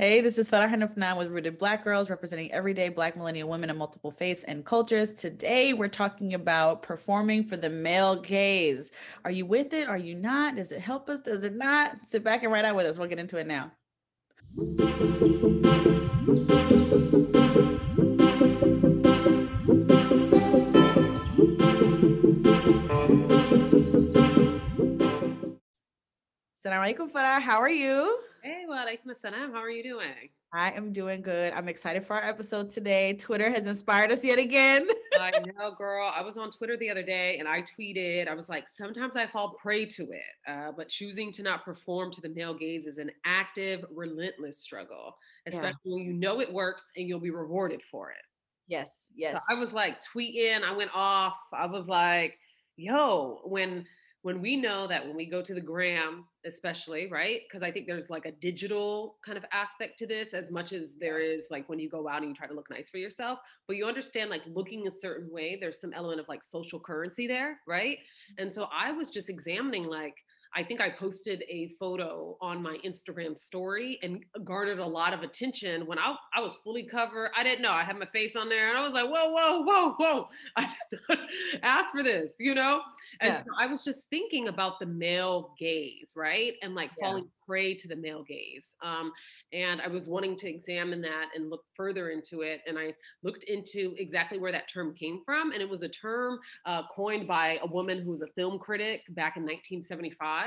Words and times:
Hey, 0.00 0.20
this 0.20 0.38
is 0.38 0.48
Farah 0.48 0.70
Hanafnan 0.70 1.18
with 1.18 1.26
Rooted 1.26 1.58
Black 1.58 1.82
Girls, 1.82 2.08
representing 2.08 2.52
everyday 2.52 2.88
Black 2.88 3.16
millennial 3.16 3.48
women 3.48 3.68
of 3.68 3.76
multiple 3.76 4.12
faiths 4.12 4.44
and 4.44 4.64
cultures. 4.64 5.12
Today, 5.12 5.72
we're 5.72 5.88
talking 5.88 6.34
about 6.34 6.84
performing 6.84 7.42
for 7.42 7.56
the 7.56 7.68
male 7.68 8.14
gaze. 8.14 8.92
Are 9.24 9.32
you 9.32 9.44
with 9.44 9.72
it? 9.72 9.88
Are 9.88 9.98
you 9.98 10.14
not? 10.14 10.54
Does 10.54 10.70
it 10.70 10.78
help 10.78 11.08
us? 11.08 11.20
Does 11.22 11.42
it 11.42 11.56
not? 11.56 12.06
Sit 12.06 12.22
back 12.22 12.44
and 12.44 12.52
ride 12.52 12.64
out 12.64 12.76
with 12.76 12.86
us. 12.86 12.96
We'll 12.96 13.08
get 13.08 13.18
into 13.18 13.38
it 13.38 13.48
now. 13.48 13.72
Assalamu 26.64 27.10
Farah. 27.10 27.40
How 27.40 27.58
are 27.60 27.68
you? 27.68 28.27
Hey, 28.48 28.64
wa 28.66 28.76
alaikum 28.76 29.12
assalam. 29.12 29.52
How 29.52 29.58
are 29.58 29.68
you 29.68 29.82
doing? 29.82 30.30
I 30.54 30.70
am 30.70 30.94
doing 30.94 31.20
good. 31.20 31.52
I'm 31.52 31.68
excited 31.68 32.02
for 32.02 32.16
our 32.16 32.24
episode 32.24 32.70
today. 32.70 33.12
Twitter 33.12 33.50
has 33.50 33.66
inspired 33.66 34.10
us 34.10 34.24
yet 34.24 34.38
again. 34.38 34.88
I 35.20 35.30
know, 35.58 35.74
girl. 35.76 36.10
I 36.16 36.22
was 36.22 36.38
on 36.38 36.50
Twitter 36.50 36.74
the 36.78 36.88
other 36.88 37.02
day 37.02 37.36
and 37.38 37.46
I 37.46 37.60
tweeted, 37.60 38.26
I 38.26 38.32
was 38.32 38.48
like, 38.48 38.66
sometimes 38.66 39.16
I 39.16 39.26
fall 39.26 39.50
prey 39.60 39.84
to 39.84 40.02
it, 40.04 40.50
uh, 40.50 40.72
but 40.74 40.88
choosing 40.88 41.30
to 41.32 41.42
not 41.42 41.62
perform 41.62 42.10
to 42.12 42.22
the 42.22 42.30
male 42.30 42.54
gaze 42.54 42.86
is 42.86 42.96
an 42.96 43.10
active, 43.26 43.84
relentless 43.94 44.60
struggle, 44.60 45.18
especially 45.46 45.68
yeah. 45.84 45.92
when 45.92 46.04
you 46.04 46.14
know 46.14 46.40
it 46.40 46.50
works 46.50 46.90
and 46.96 47.06
you'll 47.06 47.20
be 47.20 47.28
rewarded 47.30 47.82
for 47.82 48.12
it. 48.12 48.24
Yes, 48.66 49.08
yes. 49.14 49.34
So 49.34 49.54
I 49.54 49.60
was 49.60 49.72
like 49.72 49.98
tweeting, 50.00 50.62
I 50.62 50.74
went 50.74 50.92
off. 50.94 51.36
I 51.52 51.66
was 51.66 51.86
like, 51.86 52.38
yo, 52.78 53.40
when 53.44 53.84
when 54.28 54.42
we 54.42 54.56
know 54.56 54.86
that 54.86 55.06
when 55.06 55.16
we 55.16 55.24
go 55.24 55.40
to 55.40 55.54
the 55.54 55.60
gram 55.60 56.26
especially 56.44 57.08
right? 57.10 57.40
Because 57.48 57.62
i 57.62 57.70
think 57.70 57.86
there's 57.86 58.10
like 58.10 58.26
a 58.26 58.32
digital 58.32 59.16
kind 59.24 59.38
of 59.38 59.44
aspect 59.52 59.98
to 60.00 60.06
this 60.06 60.34
as 60.34 60.50
much 60.50 60.74
as 60.74 60.96
there 61.00 61.18
is 61.18 61.46
like 61.50 61.66
when 61.70 61.78
you 61.78 61.88
go 61.88 62.06
out 62.06 62.18
and 62.18 62.28
you 62.28 62.34
try 62.34 62.46
to 62.46 62.52
look 62.52 62.68
nice 62.68 62.90
for 62.90 62.98
yourself 62.98 63.38
but 63.66 63.76
you 63.78 63.86
understand 63.86 64.28
like 64.28 64.42
looking 64.52 64.86
a 64.86 64.90
certain 64.90 65.32
way 65.32 65.56
there's 65.58 65.80
some 65.80 65.94
element 65.94 66.20
of 66.20 66.28
like 66.28 66.44
social 66.44 66.78
currency 66.78 67.26
there 67.26 67.58
right? 67.66 67.96
Mm-hmm. 67.96 68.42
And 68.42 68.52
so 68.52 68.68
i 68.70 68.92
was 68.92 69.08
just 69.08 69.30
examining 69.30 69.86
like 69.86 70.16
I 70.54 70.62
think 70.62 70.80
I 70.80 70.90
posted 70.90 71.42
a 71.48 71.74
photo 71.78 72.36
on 72.40 72.62
my 72.62 72.78
Instagram 72.84 73.38
story 73.38 73.98
and 74.02 74.24
garnered 74.44 74.78
a 74.78 74.86
lot 74.86 75.12
of 75.12 75.22
attention 75.22 75.86
when 75.86 75.98
I, 75.98 76.14
I 76.34 76.40
was 76.40 76.54
fully 76.64 76.84
covered. 76.84 77.30
I 77.36 77.42
didn't 77.42 77.62
know 77.62 77.72
I 77.72 77.84
had 77.84 77.98
my 77.98 78.06
face 78.06 78.36
on 78.36 78.48
there 78.48 78.68
and 78.68 78.78
I 78.78 78.82
was 78.82 78.92
like, 78.92 79.06
whoa, 79.06 79.30
whoa, 79.30 79.62
whoa, 79.62 79.92
whoa. 79.98 80.28
I 80.56 80.62
just 80.62 81.02
asked 81.62 81.90
for 81.90 82.02
this, 82.02 82.34
you 82.38 82.54
know? 82.54 82.80
And 83.20 83.34
yeah. 83.34 83.38
so 83.38 83.46
I 83.58 83.66
was 83.66 83.84
just 83.84 84.08
thinking 84.08 84.48
about 84.48 84.78
the 84.80 84.86
male 84.86 85.54
gaze, 85.58 86.12
right? 86.16 86.54
And 86.62 86.74
like 86.74 86.90
yeah. 86.98 87.08
falling 87.08 87.28
prey 87.46 87.74
to 87.74 87.88
the 87.88 87.96
male 87.96 88.22
gaze. 88.22 88.74
Um, 88.82 89.12
and 89.52 89.80
I 89.80 89.88
was 89.88 90.08
wanting 90.08 90.36
to 90.36 90.48
examine 90.48 91.00
that 91.02 91.28
and 91.34 91.50
look 91.50 91.64
further 91.74 92.10
into 92.10 92.42
it. 92.42 92.60
And 92.66 92.78
I 92.78 92.94
looked 93.22 93.44
into 93.44 93.94
exactly 93.98 94.38
where 94.38 94.52
that 94.52 94.68
term 94.68 94.94
came 94.94 95.22
from. 95.24 95.52
And 95.52 95.62
it 95.62 95.68
was 95.68 95.82
a 95.82 95.88
term 95.88 96.38
uh, 96.66 96.82
coined 96.94 97.26
by 97.26 97.58
a 97.62 97.66
woman 97.66 98.02
who 98.02 98.10
was 98.10 98.22
a 98.22 98.26
film 98.36 98.58
critic 98.58 99.02
back 99.10 99.36
in 99.36 99.42
1975 99.42 100.37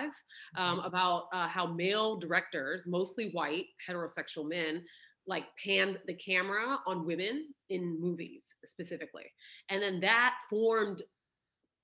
um, 0.57 0.77
mm-hmm. 0.77 0.87
about 0.87 1.25
uh, 1.33 1.47
how 1.47 1.67
male 1.67 2.17
directors, 2.17 2.87
mostly 2.87 3.31
white 3.31 3.65
heterosexual 3.87 4.47
men, 4.47 4.83
like 5.27 5.45
panned 5.63 5.99
the 6.07 6.13
camera 6.13 6.79
on 6.87 7.05
women 7.05 7.47
in 7.69 7.99
movies 8.01 8.55
specifically. 8.65 9.25
And 9.69 9.81
then 9.81 9.99
that 10.01 10.35
formed 10.49 11.01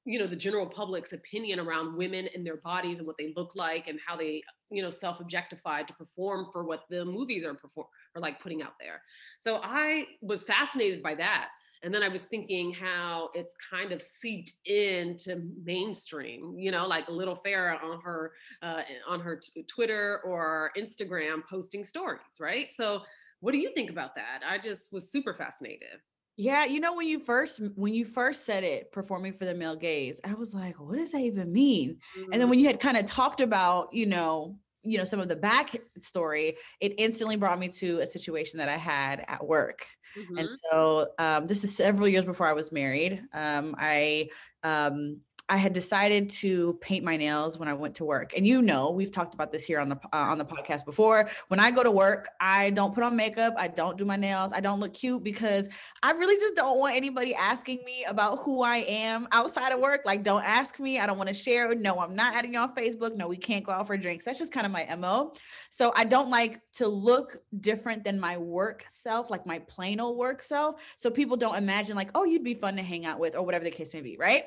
you 0.07 0.17
know 0.17 0.25
the 0.25 0.37
general 0.37 0.65
public's 0.65 1.11
opinion 1.11 1.59
around 1.59 1.95
women 1.95 2.29
and 2.33 2.45
their 2.45 2.57
bodies 2.57 2.97
and 2.97 3.05
what 3.05 3.17
they 3.19 3.33
look 3.35 3.51
like 3.55 3.87
and 3.87 3.99
how 4.07 4.15
they 4.15 4.41
you 4.71 4.81
know 4.81 4.89
self-objectified 4.89 5.85
to 5.87 5.93
perform 5.93 6.47
for 6.53 6.63
what 6.63 6.83
the 6.89 7.03
movies 7.03 7.43
are 7.43 7.53
perform 7.53 7.87
are 8.15 8.21
like 8.21 8.41
putting 8.41 8.61
out 8.61 8.73
there 8.79 9.01
so 9.41 9.59
i 9.63 10.05
was 10.21 10.43
fascinated 10.43 11.03
by 11.03 11.13
that 11.13 11.49
and 11.83 11.93
then 11.93 12.03
i 12.03 12.07
was 12.07 12.23
thinking 12.23 12.73
how 12.73 13.29
it's 13.33 13.55
kind 13.69 13.91
of 13.91 14.01
seeped 14.01 14.53
into 14.65 15.49
mainstream 15.63 16.55
you 16.57 16.71
know 16.71 16.85
like 16.85 17.07
little 17.09 17.39
farah 17.45 17.81
on 17.83 17.99
her 18.01 18.33
uh, 18.61 18.81
on 19.07 19.19
her 19.19 19.37
t- 19.37 19.63
twitter 19.63 20.21
or 20.25 20.71
instagram 20.77 21.41
posting 21.49 21.83
stories 21.83 22.21
right 22.39 22.71
so 22.71 23.01
what 23.39 23.51
do 23.51 23.57
you 23.57 23.71
think 23.73 23.89
about 23.89 24.15
that 24.15 24.41
i 24.47 24.57
just 24.57 24.91
was 24.91 25.11
super 25.11 25.33
fascinated 25.33 25.99
yeah, 26.39 26.65
you 26.65 26.79
know 26.79 26.95
when 26.95 27.07
you 27.07 27.19
first 27.19 27.59
when 27.75 27.95
you 27.95 28.05
first 28.05 28.45
said 28.45 28.63
it, 28.63 28.91
performing 28.91 29.33
for 29.33 29.45
the 29.45 29.55
male 29.55 29.75
gaze, 29.75 30.21
I 30.23 30.35
was 30.35 30.53
like, 30.53 30.79
what 30.79 30.97
does 30.97 31.11
that 31.11 31.21
even 31.21 31.51
mean? 31.51 31.97
Mm-hmm. 32.15 32.23
And 32.25 32.33
then 32.33 32.41
mm-hmm. 32.41 32.49
when 32.51 32.59
you 32.59 32.67
had 32.67 32.79
kind 32.79 32.95
of 32.95 33.05
talked 33.05 33.41
about, 33.41 33.91
you 33.91 34.05
know, 34.05 34.59
you 34.87 34.97
know 34.97 35.03
some 35.03 35.19
of 35.19 35.27
the 35.27 35.35
back 35.35 35.75
story 35.99 36.55
it 36.79 36.93
instantly 36.97 37.35
brought 37.35 37.59
me 37.59 37.67
to 37.67 37.99
a 37.99 38.07
situation 38.07 38.57
that 38.57 38.69
i 38.69 38.77
had 38.77 39.23
at 39.27 39.45
work 39.45 39.85
mm-hmm. 40.17 40.37
and 40.37 40.49
so 40.71 41.09
um, 41.19 41.45
this 41.45 41.63
is 41.63 41.75
several 41.75 42.07
years 42.07 42.25
before 42.25 42.47
i 42.47 42.53
was 42.53 42.71
married 42.71 43.21
um, 43.33 43.75
i 43.77 44.27
um, 44.63 45.19
I 45.49 45.57
had 45.57 45.71
decided 45.71 46.29
to 46.29 46.73
paint 46.81 47.05
my 47.05 47.15
nails 47.15 47.57
when 47.57 47.69
I 47.69 47.73
went 47.73 47.95
to 47.95 48.05
work. 48.05 48.33
And 48.35 48.45
you 48.45 48.61
know, 48.61 48.91
we've 48.91 49.11
talked 49.11 49.33
about 49.33 49.51
this 49.51 49.65
here 49.65 49.79
on 49.79 49.87
the 49.87 49.95
uh, 50.11 50.17
on 50.17 50.37
the 50.37 50.45
podcast 50.45 50.83
before. 50.83 51.29
When 51.47 51.59
I 51.59 51.71
go 51.71 51.83
to 51.83 51.91
work, 51.91 52.27
I 52.39 52.71
don't 52.71 52.93
put 52.93 53.03
on 53.03 53.15
makeup, 53.15 53.53
I 53.57 53.69
don't 53.69 53.97
do 53.97 54.03
my 54.03 54.17
nails, 54.17 54.51
I 54.53 54.59
don't 54.59 54.79
look 54.81 54.93
cute 54.93 55.23
because 55.23 55.69
I 56.03 56.11
really 56.11 56.35
just 56.35 56.55
don't 56.55 56.79
want 56.79 56.95
anybody 56.95 57.33
asking 57.33 57.83
me 57.85 58.03
about 58.07 58.39
who 58.39 58.61
I 58.61 58.77
am 58.77 59.27
outside 59.31 59.71
of 59.71 59.79
work. 59.79 60.01
Like 60.05 60.23
don't 60.23 60.43
ask 60.43 60.79
me. 60.79 60.99
I 60.99 61.05
don't 61.05 61.17
want 61.17 61.29
to 61.29 61.33
share. 61.33 61.73
No, 61.75 61.99
I'm 61.99 62.15
not 62.15 62.35
adding 62.35 62.53
you 62.53 62.59
on 62.59 62.75
Facebook. 62.75 63.15
No, 63.15 63.27
we 63.27 63.37
can't 63.37 63.63
go 63.63 63.71
out 63.71 63.87
for 63.87 63.95
drinks. 63.95 64.25
That's 64.25 64.39
just 64.39 64.51
kind 64.51 64.65
of 64.65 64.71
my 64.71 64.85
MO. 64.97 65.33
So 65.69 65.93
I 65.95 66.03
don't 66.03 66.29
like 66.29 66.59
to 66.73 66.87
look 66.87 67.37
different 67.57 68.03
than 68.03 68.19
my 68.19 68.37
work 68.37 68.83
self, 68.89 69.29
like 69.29 69.45
my 69.45 69.59
plain 69.59 70.01
old 70.01 70.17
work 70.17 70.41
self. 70.41 70.81
So 70.97 71.09
people 71.09 71.37
don't 71.37 71.55
imagine 71.55 71.95
like, 71.95 72.11
"Oh, 72.15 72.25
you'd 72.25 72.43
be 72.43 72.53
fun 72.53 72.75
to 72.75 72.83
hang 72.83 73.05
out 73.05 73.19
with" 73.19 73.35
or 73.35 73.45
whatever 73.45 73.63
the 73.63 73.71
case 73.71 73.93
may 73.93 74.01
be, 74.01 74.17
right? 74.17 74.43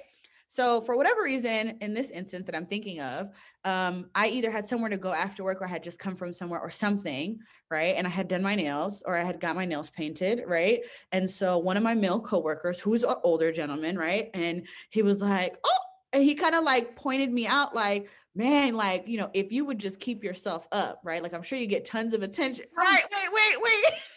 So 0.50 0.80
for 0.80 0.96
whatever 0.96 1.22
reason, 1.22 1.78
in 1.80 1.94
this 1.94 2.10
instance 2.10 2.46
that 2.46 2.56
I'm 2.56 2.66
thinking 2.66 3.00
of, 3.00 3.28
um, 3.64 4.10
I 4.16 4.26
either 4.30 4.50
had 4.50 4.66
somewhere 4.66 4.90
to 4.90 4.96
go 4.96 5.12
after 5.12 5.44
work 5.44 5.60
or 5.60 5.64
I 5.64 5.68
had 5.68 5.84
just 5.84 6.00
come 6.00 6.16
from 6.16 6.32
somewhere 6.32 6.58
or 6.58 6.70
something, 6.70 7.38
right? 7.70 7.94
And 7.96 8.04
I 8.04 8.10
had 8.10 8.26
done 8.26 8.42
my 8.42 8.56
nails 8.56 9.04
or 9.06 9.16
I 9.16 9.22
had 9.22 9.38
got 9.38 9.54
my 9.54 9.64
nails 9.64 9.90
painted, 9.90 10.42
right? 10.48 10.80
And 11.12 11.30
so 11.30 11.58
one 11.58 11.76
of 11.76 11.84
my 11.84 11.94
male 11.94 12.20
coworkers, 12.20 12.80
who's 12.80 13.04
an 13.04 13.14
older 13.22 13.52
gentleman, 13.52 13.96
right? 13.96 14.28
And 14.34 14.66
he 14.88 15.02
was 15.02 15.22
like, 15.22 15.56
oh, 15.64 15.78
and 16.12 16.24
he 16.24 16.34
kind 16.34 16.56
of 16.56 16.64
like 16.64 16.96
pointed 16.96 17.30
me 17.30 17.46
out 17.46 17.72
like, 17.72 18.10
man, 18.34 18.74
like, 18.74 19.06
you 19.06 19.18
know, 19.18 19.30
if 19.32 19.52
you 19.52 19.64
would 19.66 19.78
just 19.78 20.00
keep 20.00 20.24
yourself 20.24 20.66
up, 20.72 21.00
right? 21.04 21.22
Like 21.22 21.32
I'm 21.32 21.42
sure 21.42 21.58
you 21.60 21.66
get 21.66 21.84
tons 21.84 22.12
of 22.12 22.24
attention. 22.24 22.64
Right, 22.76 23.04
wait, 23.12 23.32
wait, 23.32 23.62
wait. 23.62 23.92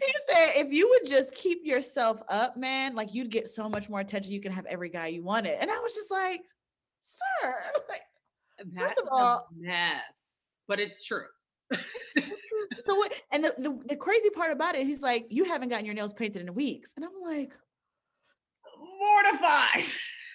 he 0.00 0.12
said, 0.28 0.52
if 0.56 0.72
you 0.72 0.88
would 0.88 1.08
just 1.08 1.34
keep 1.34 1.64
yourself 1.64 2.22
up, 2.28 2.56
man, 2.56 2.94
like 2.94 3.14
you'd 3.14 3.30
get 3.30 3.48
so 3.48 3.68
much 3.68 3.88
more 3.88 4.00
attention. 4.00 4.32
You 4.32 4.40
can 4.40 4.52
have 4.52 4.66
every 4.66 4.88
guy 4.88 5.08
you 5.08 5.22
wanted. 5.22 5.56
And 5.60 5.70
I 5.70 5.78
was 5.80 5.94
just 5.94 6.10
like, 6.10 6.40
sir, 7.00 7.54
like, 7.88 8.02
first 8.76 8.98
of 8.98 9.08
all, 9.10 9.48
mess, 9.56 10.00
but 10.68 10.80
it's 10.80 11.04
true. 11.04 11.26
so 11.72 12.94
what, 12.94 13.12
and 13.32 13.44
the, 13.44 13.54
the, 13.58 13.78
the 13.88 13.96
crazy 13.96 14.30
part 14.30 14.52
about 14.52 14.74
it, 14.74 14.86
he's 14.86 15.02
like, 15.02 15.26
you 15.30 15.44
haven't 15.44 15.68
gotten 15.68 15.84
your 15.84 15.94
nails 15.94 16.12
painted 16.12 16.42
in 16.42 16.54
weeks. 16.54 16.92
And 16.96 17.04
I'm 17.04 17.10
like, 17.22 17.52
mortified. 18.98 19.84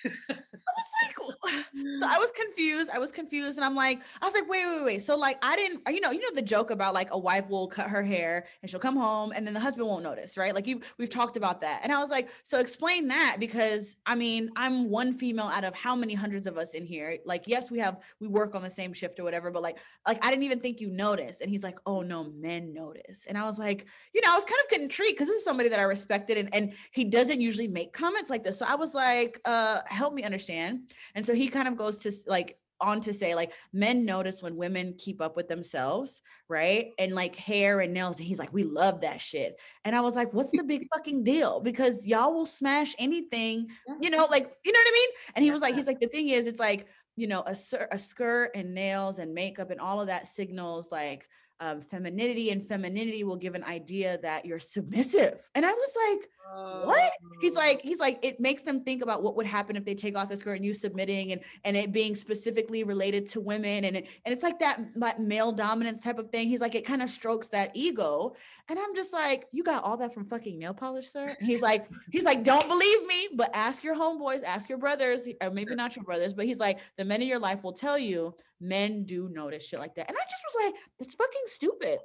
I 0.06 0.10
was 0.30 0.88
like, 1.04 1.22
so 2.00 2.08
I 2.08 2.18
was 2.18 2.32
confused. 2.32 2.90
I 2.94 3.00
was 3.00 3.12
confused, 3.12 3.58
and 3.58 3.66
I'm 3.66 3.76
like, 3.76 4.02
I 4.22 4.26
was 4.26 4.34
like, 4.34 4.50
wait, 4.50 4.66
wait, 4.66 4.84
wait. 4.84 5.02
So 5.02 5.18
like, 5.18 5.38
I 5.42 5.56
didn't, 5.56 5.82
you 5.88 6.02
know, 6.02 6.12
you 6.12 6.22
know 6.22 6.34
the 6.34 6.42
joke 6.42 6.72
about 6.72 6.94
like 6.94 7.10
a 7.12 7.18
wife 7.18 7.50
will 7.50 7.68
cut 7.68 7.90
her 7.90 8.04
hair 8.04 8.46
and 8.62 8.70
she'll 8.70 8.80
come 8.80 8.96
home, 8.96 9.32
and 9.36 9.46
then 9.46 9.54
the 9.54 9.60
husband 9.60 9.88
won't 9.88 10.04
notice, 10.04 10.38
right? 10.38 10.54
Like 10.54 10.68
you, 10.68 10.82
we've 10.98 11.10
talked 11.10 11.38
about 11.38 11.62
that, 11.62 11.82
and 11.84 11.92
I 11.92 12.00
was 12.00 12.10
like, 12.10 12.30
so 12.44 12.60
explain 12.60 13.08
that 13.10 13.38
because 13.40 13.96
I 14.06 14.16
mean, 14.16 14.52
I'm 14.56 14.90
one 14.90 15.14
female 15.14 15.46
out 15.46 15.64
of 15.64 15.76
how 15.76 15.96
many 15.96 16.14
hundreds 16.14 16.48
of 16.48 16.58
us 16.58 16.74
in 16.74 16.86
here. 16.86 17.18
Like, 17.26 17.48
yes, 17.48 17.72
we 17.72 17.80
have 17.80 18.00
we 18.20 18.28
work 18.28 18.56
on 18.56 18.62
the 18.62 18.70
same 18.70 18.94
shift 18.94 19.20
or 19.20 19.24
whatever, 19.24 19.52
but 19.52 19.62
like, 19.62 19.78
like 20.08 20.24
I 20.26 20.30
didn't 20.30 20.44
even 20.44 20.60
think 20.60 20.82
you 20.82 20.90
noticed. 20.90 21.42
And 21.42 21.50
he's 21.50 21.64
like, 21.64 21.80
oh 21.86 22.02
no, 22.02 22.24
men 22.24 22.74
notice, 22.74 23.26
and 23.28 23.38
I 23.38 23.46
was 23.46 23.60
like, 23.60 23.86
you 24.14 24.22
know, 24.22 24.32
I 24.32 24.36
was 24.36 24.46
kind 24.46 24.60
of 24.66 24.82
intrigued 24.82 25.16
because 25.16 25.28
this 25.28 25.40
is 25.40 25.44
somebody 25.44 25.70
that 25.70 25.80
I 25.80 25.84
respected, 25.84 26.38
and 26.38 26.54
and 26.54 26.74
he 26.92 27.04
doesn't 27.04 27.42
usually 27.42 27.68
make 27.68 27.94
comments 27.94 28.30
like 28.30 28.44
this, 28.44 28.60
so 28.60 28.66
I 28.68 28.76
was 28.76 28.94
like, 28.94 29.40
uh, 29.46 29.80
help 29.92 30.14
me 30.14 30.24
understand, 30.24 30.92
and 31.16 31.26
so 31.26 31.34
he 31.34 31.48
kind 31.48 31.68
of 31.68 31.78
goes 31.78 32.00
to 32.00 32.12
like 32.28 32.58
on 32.82 33.00
to 33.02 33.14
say 33.14 33.36
like 33.36 33.54
men 33.72 34.06
notice 34.06 34.42
when 34.42 34.56
women 34.56 34.96
keep 34.98 35.22
up 35.22 35.36
with 35.36 35.48
themselves, 35.48 36.22
right? 36.50 36.92
And 36.98 37.14
like 37.14 37.36
hair 37.36 37.80
and 37.80 37.94
nails. 37.94 38.20
And 38.20 38.28
he's 38.28 38.40
like, 38.40 38.52
we 38.52 38.64
love 38.64 39.02
that 39.02 39.22
shit. 39.22 39.60
And 39.86 39.96
I 39.96 40.02
was 40.02 40.16
like, 40.16 40.34
what's 40.34 40.52
the 40.52 40.64
big 40.64 40.88
fucking 40.94 41.24
deal? 41.24 41.62
Because 41.62 42.08
y'all 42.08 42.34
will 42.34 42.46
smash 42.46 42.94
anything, 43.00 43.70
you 44.00 44.10
know, 44.10 44.28
like, 44.30 44.52
you 44.66 44.72
know 44.72 44.80
what 44.80 44.88
I 44.88 44.94
mean? 44.94 45.10
And 45.36 45.46
he 45.46 45.52
was 45.52 45.62
like, 45.62 45.76
he's 45.76 45.88
like, 45.88 46.00
the 46.00 46.08
thing 46.08 46.30
is, 46.30 46.48
it's 46.48 46.60
like, 46.60 46.88
you 47.16 47.28
know, 47.28 47.44
a, 47.46 47.56
a 47.92 48.00
skirt 48.00 48.52
and 48.56 48.74
nails 48.74 49.20
and 49.20 49.34
makeup 49.34 49.70
and 49.70 49.80
all 49.80 50.02
of 50.02 50.08
that 50.08 50.28
signals 50.28 50.92
like 50.92 51.28
um, 51.62 51.80
femininity 51.80 52.50
and 52.50 52.68
femininity 52.68 53.24
will 53.24 53.38
give 53.38 53.56
an 53.56 53.64
idea 53.64 54.18
that 54.24 54.46
you're 54.46 54.60
submissive. 54.60 55.40
And 55.56 55.66
I 55.66 55.72
was 55.72 55.96
like, 56.10 56.28
what? 56.86 57.12
He's 57.40 57.54
like, 57.54 57.78
Oh. 57.78 57.88
he's 57.88 58.00
like, 58.00 58.20
it 58.24 58.40
makes 58.40 58.64
them 58.64 58.82
think 58.82 59.02
about 59.02 59.24
what 59.24 59.36
would 59.38 59.46
happen 59.46 59.76
if 59.76 59.86
they 59.86 59.96
take 59.96 60.18
off 60.18 60.28
the 60.28 60.36
skirt 60.36 60.56
and 60.56 60.66
you 60.66 60.74
submitting 60.74 61.32
and 61.32 61.42
and 61.64 61.78
it 61.78 61.92
being 61.92 62.16
specifically 62.16 62.84
related 62.84 63.28
to 63.28 63.40
women. 63.40 63.86
And 63.86 63.96
it, 63.98 64.08
and 64.26 64.34
it's 64.34 64.44
like 64.44 64.60
that, 64.60 64.82
that 64.96 65.22
male 65.22 65.52
dominance 65.52 66.02
type 66.02 66.18
of 66.20 66.30
thing. 66.30 66.50
He's 66.50 66.60
like, 66.60 66.76
it 66.76 66.86
kind 66.86 67.02
of 67.02 67.10
strokes 67.10 67.50
that 67.50 67.72
ego. 67.74 68.36
And 68.68 68.80
I'm 68.80 68.96
just 68.96 69.14
like, 69.14 69.46
you 69.52 69.64
got 69.64 69.84
all 69.84 69.98
that 69.98 70.14
from 70.14 70.26
fucking 70.26 70.58
nail 70.60 70.74
polish, 70.74 71.10
sir? 71.10 71.36
And 71.40 71.48
he's 71.48 71.62
like, 71.62 71.88
he's 72.12 72.26
like, 72.26 72.44
don't 72.44 72.68
believe 72.68 73.06
me, 73.06 73.30
but 73.36 73.52
ask 73.54 73.84
your 73.84 73.96
homeboys, 73.96 74.44
ask 74.44 74.68
your 74.68 74.78
brothers, 74.78 75.28
or 75.42 75.52
maybe 75.52 75.76
not 75.76 75.96
your 75.96 76.04
brothers, 76.04 76.34
but 76.34 76.46
he's 76.46 76.60
like, 76.60 76.80
the 76.98 77.06
men 77.06 77.22
in 77.22 77.28
your 77.28 77.40
life 77.40 77.64
will 77.64 77.74
tell 77.74 77.98
you 77.98 78.36
men 78.60 79.04
do 79.04 79.28
notice 79.30 79.66
shit 79.66 79.80
like 79.80 79.96
that. 79.96 80.08
And 80.08 80.18
I 80.18 80.22
just 80.30 80.44
was 80.48 80.66
like, 80.66 80.76
that's 81.00 81.16
fucking 81.16 81.42
stupid. 81.54 82.00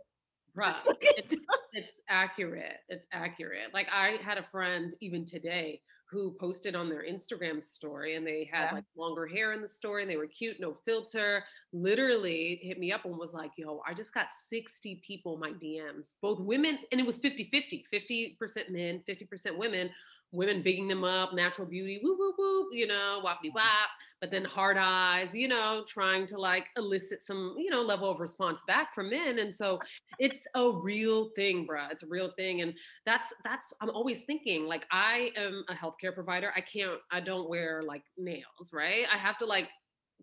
Fucking 0.81 1.11
it's, 1.17 1.37
it's 1.73 2.01
accurate. 2.09 2.79
It's 2.89 3.07
accurate. 3.13 3.75
Like 3.75 3.89
I 3.93 4.17
had 4.23 4.39
a 4.39 4.43
friend 4.43 4.95
even 5.01 5.25
today 5.27 5.83
who 6.11 6.37
posted 6.41 6.77
on 6.77 6.89
their 6.89 7.03
Instagram 7.05 7.63
story 7.63 8.15
and 8.15 8.25
they 8.27 8.49
had 8.51 8.67
Yeah. 8.67 8.75
like 8.75 8.85
longer 8.97 9.27
hair 9.27 9.53
in 9.53 9.61
the 9.61 9.69
story 9.69 10.03
and 10.03 10.11
they 10.11 10.17
were 10.17 10.29
cute, 10.29 10.61
no 10.61 10.77
filter. 10.85 11.45
Literally 11.73 12.61
hit 12.63 12.79
me 12.79 12.93
up 12.93 13.05
and 13.05 13.19
was 13.19 13.33
like, 13.35 13.51
yo, 13.59 13.83
I 13.87 13.93
just 13.93 14.15
got 14.15 14.29
60 14.49 15.03
people 15.07 15.37
my 15.37 15.51
DMs, 15.51 16.15
both 16.23 16.41
women, 16.41 16.79
and 16.93 17.01
it 17.01 17.07
was 17.07 17.19
50 17.19 17.51
50, 17.51 17.87
50% 17.93 18.71
men, 18.71 19.03
50% 19.09 19.59
women, 19.59 19.91
women 20.33 20.63
bigging 20.63 20.89
them 20.89 21.05
up, 21.05 21.35
natural 21.35 21.67
beauty, 21.67 22.01
woo, 22.03 22.17
woo, 22.19 22.35
woo, 22.37 22.69
you 22.73 22.87
know, 22.87 23.23
wappity 23.25 23.49
mm-hmm. 23.49 23.57
wap, 23.57 23.89
but 24.21 24.31
then 24.31 24.45
hard 24.45 24.77
eyes, 24.79 25.35
you 25.35 25.49
know, 25.49 25.85
trying 25.89 26.27
to 26.27 26.39
like 26.39 26.67
elicit 26.77 27.23
some, 27.23 27.55
you 27.59 27.71
know, 27.71 27.83
level 27.83 28.11
of 28.11 28.19
response 28.19 28.63
back 28.67 28.95
from 28.95 29.11
men. 29.11 29.39
And 29.39 29.55
so 29.55 29.79
it's 30.19 30.41
a 30.55 30.71
real 30.71 31.31
thing, 31.37 31.67
bruh. 31.67 31.91
It's 31.91 32.03
a 32.03 32.09
real 32.09 32.33
thing. 32.37 32.63
And 32.63 32.75
that's, 33.05 33.29
that's, 33.45 33.73
I'm 33.81 33.91
always 33.91 34.23
thinking 34.23 34.67
like, 34.67 34.87
I 34.91 35.31
am 35.37 35.65
a 35.69 35.75
healthcare 35.75 36.15
provider. 36.15 36.53
I 36.57 36.61
can't, 36.61 36.99
I 37.11 37.21
don't 37.21 37.49
wear 37.49 37.83
like 37.87 38.03
nails, 38.17 38.71
right? 38.73 39.05
I 39.13 39.19
have 39.19 39.39
to 39.39 39.47
like, 39.47 39.69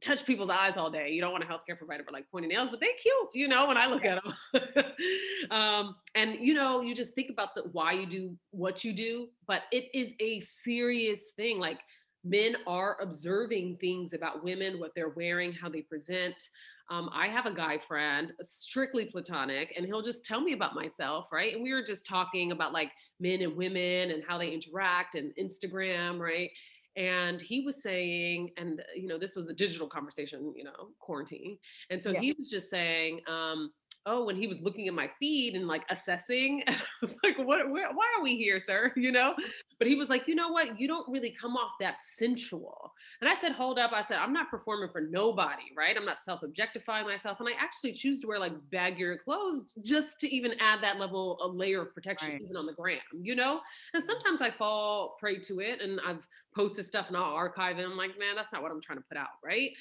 touch 0.01 0.25
people's 0.25 0.49
eyes 0.49 0.77
all 0.77 0.89
day. 0.89 1.09
You 1.11 1.21
don't 1.21 1.31
want 1.31 1.43
a 1.43 1.47
healthcare 1.47 1.77
provider 1.77 2.03
for 2.03 2.11
like 2.11 2.29
pointy 2.29 2.47
nails, 2.47 2.69
but 2.69 2.79
they 2.79 2.89
cute, 3.01 3.29
you 3.33 3.47
know, 3.47 3.67
when 3.67 3.77
I 3.77 3.87
look 3.87 4.03
at 4.05 4.21
them. 4.23 4.83
um, 5.51 5.95
and 6.15 6.35
you 6.39 6.53
know, 6.53 6.81
you 6.81 6.93
just 6.95 7.13
think 7.13 7.29
about 7.29 7.55
the 7.55 7.63
why 7.71 7.93
you 7.93 8.05
do 8.05 8.35
what 8.51 8.83
you 8.83 8.93
do, 8.93 9.27
but 9.47 9.61
it 9.71 9.85
is 9.93 10.11
a 10.19 10.41
serious 10.41 11.31
thing. 11.35 11.59
Like 11.59 11.79
men 12.23 12.55
are 12.67 12.97
observing 13.01 13.77
things 13.79 14.13
about 14.13 14.43
women, 14.43 14.79
what 14.79 14.91
they're 14.95 15.09
wearing, 15.09 15.53
how 15.53 15.69
they 15.69 15.81
present. 15.81 16.35
Um, 16.89 17.09
I 17.13 17.27
have 17.27 17.45
a 17.45 17.53
guy 17.53 17.77
friend, 17.77 18.33
strictly 18.41 19.05
platonic, 19.05 19.73
and 19.75 19.85
he'll 19.85 20.01
just 20.01 20.25
tell 20.25 20.41
me 20.41 20.53
about 20.53 20.75
myself, 20.75 21.27
right? 21.31 21.53
And 21.53 21.63
we 21.63 21.73
were 21.73 21.83
just 21.83 22.05
talking 22.05 22.51
about 22.51 22.73
like 22.73 22.91
men 23.19 23.41
and 23.41 23.55
women 23.55 24.11
and 24.11 24.21
how 24.27 24.37
they 24.37 24.51
interact 24.51 25.15
and 25.15 25.31
Instagram, 25.39 26.19
right? 26.19 26.49
And 26.95 27.41
he 27.41 27.61
was 27.61 27.81
saying 27.81 28.49
and 28.57 28.79
uh, 28.79 28.83
you 28.95 29.07
know 29.07 29.17
this 29.17 29.35
was 29.35 29.49
a 29.49 29.53
digital 29.53 29.87
conversation 29.87 30.53
you 30.55 30.63
know 30.63 30.89
quarantine 30.99 31.57
and 31.89 32.01
so 32.01 32.11
Yeah. 32.11 32.19
he 32.19 32.35
was 32.37 32.49
just 32.49 32.69
saying 32.69 33.21
um 33.27 33.71
oh 34.05 34.25
when 34.25 34.35
he 34.35 34.47
was 34.47 34.59
looking 34.61 34.87
at 34.87 34.93
my 34.93 35.09
feed 35.19 35.55
and 35.55 35.67
like 35.67 35.83
assessing 35.89 36.63
i 36.67 36.75
was 37.01 37.17
like 37.23 37.37
what 37.37 37.69
where, 37.69 37.91
why 37.93 38.05
are 38.17 38.23
we 38.23 38.35
here 38.35 38.59
sir? 38.59 38.91
You 39.03 39.11
know? 39.11 39.33
But 39.79 39.87
he 39.87 39.95
was 39.95 40.09
like 40.09 40.27
you 40.27 40.35
know 40.35 40.49
what? 40.49 40.79
You 40.79 40.87
don't 40.87 41.09
really 41.11 41.35
come 41.39 41.57
off 41.57 41.71
that 41.79 41.95
sensual. 42.17 42.93
And 43.21 43.29
i 43.29 43.35
said 43.35 43.51
hold 43.51 43.79
up. 43.79 43.91
I 43.93 44.01
said 44.01 44.17
i'm 44.17 44.33
not 44.33 44.49
performing 44.49 44.89
for 44.91 45.01
nobody 45.01 45.63
right? 45.77 45.95
I'm 45.97 46.05
not 46.05 46.23
self-objectifying 46.23 47.05
myself. 47.05 47.39
And 47.39 47.49
i 47.49 47.53
actually 47.59 47.93
choose 47.93 48.19
to 48.21 48.27
wear 48.27 48.39
like 48.39 48.53
baggier 48.71 49.19
clothes 49.19 49.73
just 49.83 50.19
to 50.21 50.33
even 50.33 50.53
add 50.59 50.81
that 50.83 50.99
level 50.99 51.37
a 51.43 51.47
layer 51.47 51.81
of 51.81 51.93
protection 51.93 52.31
Right. 52.31 52.41
even 52.41 52.55
on 52.55 52.65
the 52.65 52.73
gram 52.73 52.99
you 53.21 53.35
know? 53.35 53.59
And 53.93 54.03
sometimes 54.03 54.41
i 54.41 54.51
fall 54.51 55.17
prey 55.19 55.39
to 55.39 55.59
it 55.59 55.81
and 55.81 55.99
i've 56.05 56.25
posted 56.55 56.85
stuff 56.85 57.07
and 57.07 57.17
I'll 57.17 57.33
archive 57.33 57.79
it. 57.79 57.85
I'm 57.85 57.97
like, 57.97 58.17
man, 58.19 58.35
that's 58.35 58.53
not 58.53 58.61
what 58.61 58.71
I'm 58.71 58.81
trying 58.81 58.99
to 58.99 59.03
put 59.09 59.17
out, 59.17 59.29
right? 59.43 59.71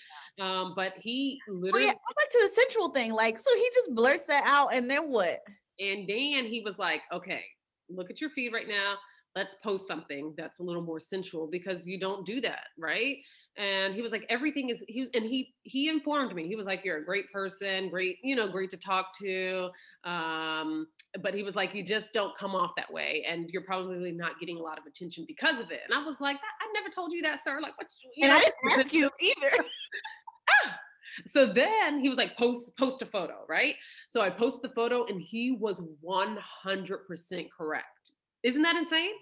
Um, 0.40 0.72
but 0.74 0.94
he 0.96 1.40
literally 1.48 1.86
yeah, 1.86 1.92
go 1.92 2.14
back 2.16 2.30
to 2.30 2.38
the 2.42 2.48
sensual 2.48 2.88
thing. 2.90 3.12
Like, 3.12 3.38
so 3.38 3.50
he 3.54 3.68
just 3.74 3.94
blurts 4.12 4.26
that 4.26 4.44
out, 4.46 4.74
and 4.74 4.90
then 4.90 5.10
what? 5.10 5.40
and 5.80 6.06
Dan, 6.06 6.46
he 6.46 6.62
was 6.64 6.78
like, 6.78 7.00
okay, 7.12 7.42
look 7.88 8.10
at 8.10 8.20
your 8.20 8.30
feed 8.30 8.52
right 8.52 8.68
now. 8.68 8.94
Let's 9.34 9.56
post 9.64 9.86
something 9.88 10.34
that's 10.36 10.60
a 10.60 10.62
little 10.62 10.82
more 10.82 11.00
sensual 11.00 11.48
because 11.50 11.86
you 11.86 11.98
don't 11.98 12.24
do 12.26 12.40
that, 12.42 12.64
right? 12.78 13.16
And 13.56 13.94
he 13.94 14.02
was 14.02 14.12
like, 14.12 14.24
everything 14.28 14.68
is 14.70 14.84
he 14.88 15.00
was, 15.00 15.10
and 15.14 15.24
he 15.24 15.54
he 15.62 15.88
informed 15.88 16.34
me. 16.34 16.46
He 16.48 16.56
was 16.56 16.66
like, 16.66 16.84
you're 16.84 16.98
a 16.98 17.04
great 17.04 17.30
person, 17.32 17.88
great, 17.88 18.18
you 18.22 18.36
know, 18.36 18.48
great 18.48 18.70
to 18.70 18.76
talk 18.78 19.06
to. 19.22 19.70
Um, 20.04 20.86
but 21.22 21.34
he 21.34 21.42
was 21.42 21.56
like, 21.56 21.74
you 21.74 21.82
just 21.82 22.12
don't 22.12 22.36
come 22.38 22.54
off 22.54 22.72
that 22.76 22.92
way, 22.92 23.24
and 23.28 23.48
you're 23.50 23.64
probably 23.64 24.12
not 24.12 24.38
getting 24.38 24.58
a 24.58 24.62
lot 24.62 24.78
of 24.78 24.84
attention 24.86 25.24
because 25.26 25.60
of 25.60 25.70
it. 25.70 25.80
And 25.88 25.98
I 25.98 26.04
was 26.04 26.20
like, 26.20 26.36
I 26.36 26.72
never 26.74 26.90
told 26.94 27.12
you 27.12 27.22
that, 27.22 27.42
sir. 27.42 27.58
Like, 27.60 27.76
what? 27.78 27.88
You 28.16 28.28
And 28.28 28.30
know, 28.30 28.36
I 28.36 28.40
didn't 28.40 28.78
ask 28.78 28.92
you 28.92 29.10
either. 29.20 29.64
so 31.26 31.46
then 31.46 32.00
he 32.00 32.08
was 32.08 32.18
like, 32.18 32.36
post 32.36 32.76
post 32.76 33.02
a 33.02 33.06
photo, 33.06 33.44
right? 33.48 33.74
So 34.10 34.20
I 34.20 34.30
post 34.30 34.62
the 34.62 34.68
photo 34.70 35.06
and 35.06 35.20
he 35.20 35.52
was 35.52 35.80
100% 36.04 37.50
correct. 37.56 38.12
Isn't 38.42 38.62
that 38.62 38.76
insane? 38.76 39.12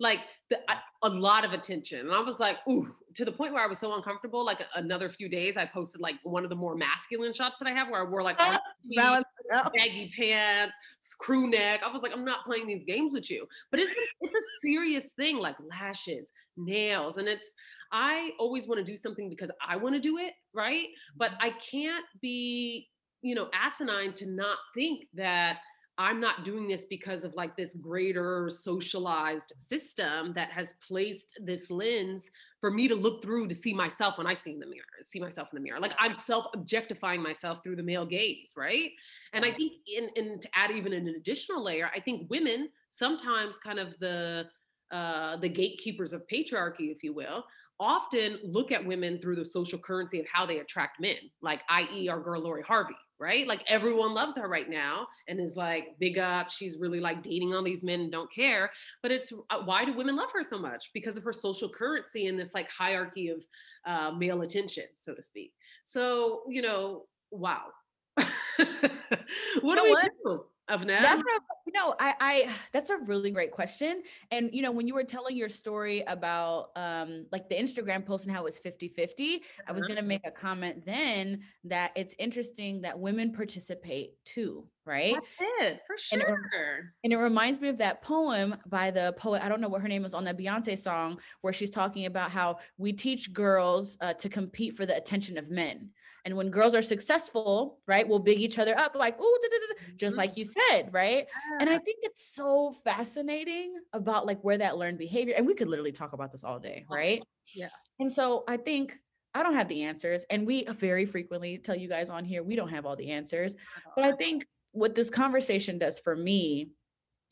Like 0.00 0.20
the, 0.50 0.58
a 1.02 1.08
lot 1.08 1.44
of 1.44 1.52
attention. 1.52 2.00
And 2.00 2.12
I 2.12 2.20
was 2.20 2.40
like, 2.40 2.56
ooh, 2.68 2.94
to 3.14 3.24
the 3.24 3.32
point 3.32 3.52
where 3.52 3.62
I 3.62 3.66
was 3.66 3.78
so 3.78 3.94
uncomfortable. 3.94 4.44
Like 4.44 4.60
another 4.74 5.08
few 5.08 5.28
days, 5.28 5.56
I 5.56 5.66
posted 5.66 6.00
like 6.00 6.16
one 6.24 6.42
of 6.44 6.50
the 6.50 6.56
more 6.56 6.74
masculine 6.76 7.32
shots 7.32 7.60
that 7.60 7.68
I 7.68 7.72
have 7.72 7.88
where 7.88 8.04
I 8.04 8.10
wore 8.10 8.22
like 8.22 8.40
sleeves, 8.84 8.96
Balance 8.96 9.26
baggy 9.50 10.12
pants, 10.16 10.74
crew 11.18 11.48
neck. 11.48 11.80
I 11.84 11.92
was 11.92 12.02
like, 12.02 12.12
I'm 12.12 12.24
not 12.24 12.44
playing 12.44 12.66
these 12.66 12.84
games 12.84 13.14
with 13.14 13.30
you. 13.30 13.46
But 13.70 13.80
it's 13.80 13.92
it's 14.20 14.34
a 14.34 14.60
serious 14.62 15.10
thing, 15.16 15.38
like 15.38 15.56
lashes, 15.70 16.30
nails, 16.56 17.16
and 17.16 17.28
it's. 17.28 17.52
I 17.92 18.30
always 18.40 18.66
want 18.66 18.84
to 18.84 18.84
do 18.84 18.96
something 18.96 19.28
because 19.28 19.50
I 19.66 19.76
want 19.76 19.94
to 19.94 20.00
do 20.00 20.18
it, 20.18 20.32
right? 20.52 20.86
But 21.16 21.32
mm-hmm. 21.32 21.46
I 21.46 21.50
can't 21.70 22.04
be, 22.20 22.88
you 23.22 23.36
know, 23.36 23.48
asinine 23.54 24.12
to 24.14 24.26
not 24.26 24.56
think 24.74 25.04
that 25.14 25.58
I'm 25.96 26.18
not 26.20 26.44
doing 26.44 26.66
this 26.66 26.86
because 26.86 27.22
of 27.22 27.34
like 27.34 27.56
this 27.56 27.76
greater 27.76 28.48
socialized 28.48 29.52
system 29.58 30.32
that 30.34 30.50
has 30.50 30.74
placed 30.86 31.38
this 31.40 31.70
lens 31.70 32.28
for 32.64 32.70
me 32.70 32.88
to 32.88 32.94
look 32.94 33.20
through 33.20 33.46
to 33.46 33.54
see 33.54 33.74
myself 33.74 34.16
when 34.16 34.26
I 34.26 34.32
see 34.32 34.52
in 34.52 34.58
the 34.58 34.64
mirror, 34.64 34.86
see 35.02 35.20
myself 35.20 35.48
in 35.52 35.56
the 35.56 35.62
mirror. 35.62 35.78
Like 35.78 35.92
I'm 35.98 36.14
self-objectifying 36.14 37.22
myself 37.22 37.62
through 37.62 37.76
the 37.76 37.82
male 37.82 38.06
gaze, 38.06 38.54
right? 38.56 38.90
And 39.34 39.44
I 39.44 39.52
think 39.52 39.74
in, 39.86 40.08
in 40.16 40.40
to 40.40 40.48
add 40.54 40.70
even 40.70 40.94
an 40.94 41.08
additional 41.08 41.62
layer, 41.62 41.90
I 41.94 42.00
think 42.00 42.30
women 42.30 42.70
sometimes 42.88 43.58
kind 43.58 43.78
of 43.78 43.88
the 44.00 44.46
uh, 44.90 45.36
the 45.36 45.48
gatekeepers 45.50 46.14
of 46.14 46.26
patriarchy, 46.26 46.90
if 46.90 47.04
you 47.04 47.12
will, 47.12 47.44
often 47.80 48.38
look 48.42 48.72
at 48.72 48.82
women 48.82 49.20
through 49.20 49.36
the 49.36 49.44
social 49.44 49.78
currency 49.78 50.18
of 50.18 50.24
how 50.32 50.46
they 50.46 50.60
attract 50.60 50.98
men, 50.98 51.18
like 51.42 51.60
i.e. 51.68 52.08
our 52.08 52.18
girl 52.18 52.40
Lori 52.40 52.62
Harvey, 52.62 52.96
right? 53.18 53.46
Like 53.46 53.62
everyone 53.68 54.14
loves 54.14 54.36
her 54.36 54.48
right 54.48 54.68
now 54.68 55.06
and 55.28 55.40
is 55.40 55.56
like 55.56 55.96
big 55.98 56.18
up. 56.18 56.50
She's 56.50 56.78
really 56.78 57.00
like 57.00 57.22
dating 57.22 57.54
all 57.54 57.62
these 57.62 57.84
men 57.84 58.00
and 58.00 58.12
don't 58.12 58.32
care. 58.32 58.70
But 59.02 59.12
it's 59.12 59.32
uh, 59.50 59.60
why 59.64 59.84
do 59.84 59.92
women 59.94 60.16
love 60.16 60.30
her 60.32 60.44
so 60.44 60.58
much? 60.58 60.90
Because 60.92 61.16
of 61.16 61.24
her 61.24 61.32
social 61.32 61.68
currency 61.68 62.26
and 62.26 62.38
this 62.38 62.54
like 62.54 62.68
hierarchy 62.68 63.28
of 63.28 63.44
uh, 63.86 64.12
male 64.12 64.42
attention, 64.42 64.84
so 64.96 65.14
to 65.14 65.22
speak. 65.22 65.52
So 65.84 66.42
you 66.48 66.62
know, 66.62 67.04
wow. 67.30 67.62
what 68.16 69.78
do 69.78 69.84
we 69.84 69.90
what? 69.90 70.10
do? 70.24 70.44
Of 70.68 70.84
now? 70.84 71.00
That's 71.00 71.22
what, 71.22 71.42
you 71.66 71.72
know, 71.72 71.94
I, 71.98 72.14
I 72.20 72.54
that's 72.72 72.90
a 72.90 72.98
really 72.98 73.30
great 73.30 73.50
question. 73.52 74.02
And 74.30 74.50
you 74.52 74.62
know, 74.62 74.72
when 74.72 74.86
you 74.86 74.94
were 74.94 75.04
telling 75.04 75.36
your 75.36 75.48
story 75.48 76.02
about 76.02 76.70
um 76.76 77.26
like 77.32 77.48
the 77.48 77.56
Instagram 77.56 78.06
post 78.06 78.26
and 78.26 78.34
how 78.34 78.40
it 78.42 78.44
was 78.44 78.58
50-50, 78.58 79.42
I 79.66 79.72
was 79.72 79.84
Uh-huh. 79.84 79.86
gonna 79.86 80.02
make 80.02 80.26
a 80.26 80.30
comment 80.30 80.86
then 80.86 81.42
that 81.64 81.92
it's 81.96 82.14
interesting 82.18 82.82
that 82.82 82.98
women 82.98 83.32
participate 83.32 84.12
too, 84.24 84.68
right? 84.86 85.14
That's 85.14 85.50
it, 85.60 85.80
for 85.86 85.96
And 86.12 86.22
it 86.22 86.26
sure. 86.26 86.92
And 87.02 87.12
it 87.12 87.16
reminds 87.16 87.60
me 87.60 87.68
of 87.68 87.78
that 87.78 88.02
poem 88.02 88.56
by 88.66 88.90
the 88.90 89.14
poet, 89.18 89.44
I 89.44 89.48
don't 89.48 89.60
know 89.60 89.68
what 89.68 89.80
her 89.82 89.88
name 89.88 90.04
is 90.04 90.14
on 90.14 90.24
that 90.24 90.38
Beyonce 90.38 90.78
song, 90.78 91.20
where 91.40 91.52
she's 91.52 91.70
talking 91.70 92.06
about 92.06 92.30
how 92.30 92.58
we 92.78 92.92
teach 92.92 93.32
girls 93.32 93.96
uh, 94.00 94.14
to 94.14 94.28
compete 94.28 94.76
for 94.76 94.86
the 94.86 94.96
attention 94.96 95.38
of 95.38 95.50
men. 95.50 95.90
And 96.26 96.36
when 96.36 96.50
girls 96.50 96.74
are 96.74 96.80
successful, 96.82 97.80
right, 97.86 98.08
we'll 98.08 98.18
big 98.18 98.38
each 98.40 98.58
other 98.58 98.76
up 98.78 98.94
like, 98.94 99.20
ooh, 99.20 99.38
da, 99.42 99.48
da, 99.48 99.56
da, 99.58 99.74
da," 99.86 99.92
just 99.96 100.16
like 100.16 100.36
you 100.38 100.44
said, 100.44 100.88
right? 100.92 101.26
And 101.60 101.68
I 101.68 101.78
think 101.78 101.98
it's 102.02 102.24
so 102.26 102.72
fascinating 102.72 103.74
about 103.92 104.24
like 104.26 104.40
where 104.42 104.56
that 104.58 104.78
learned 104.78 104.98
behavior, 104.98 105.34
and 105.36 105.46
we 105.46 105.54
could 105.54 105.68
literally 105.68 105.92
talk 105.92 106.14
about 106.14 106.32
this 106.32 106.42
all 106.42 106.58
day, 106.58 106.86
Oh, 106.90 106.94
right? 106.94 107.22
yeah. 107.54 107.68
And 108.00 108.10
so 108.10 108.44
I 108.48 108.56
think 108.56 108.94
I 109.34 109.42
don't 109.42 109.54
have 109.54 109.68
the 109.68 109.82
answers, 109.82 110.24
and 110.30 110.46
we 110.46 110.64
very 110.64 111.04
frequently 111.04 111.58
tell 111.58 111.74
you 111.76 111.88
guys 111.88 112.08
on 112.08 112.24
here 112.24 112.42
we 112.42 112.56
don't 112.56 112.68
have 112.70 112.86
all 112.86 112.96
the 112.96 113.10
answers. 113.10 113.54
But 113.94 114.04
I 114.04 114.12
think 114.12 114.46
what 114.74 114.94
this 114.94 115.08
conversation 115.08 115.78
does 115.78 115.98
for 115.98 116.14
me 116.14 116.70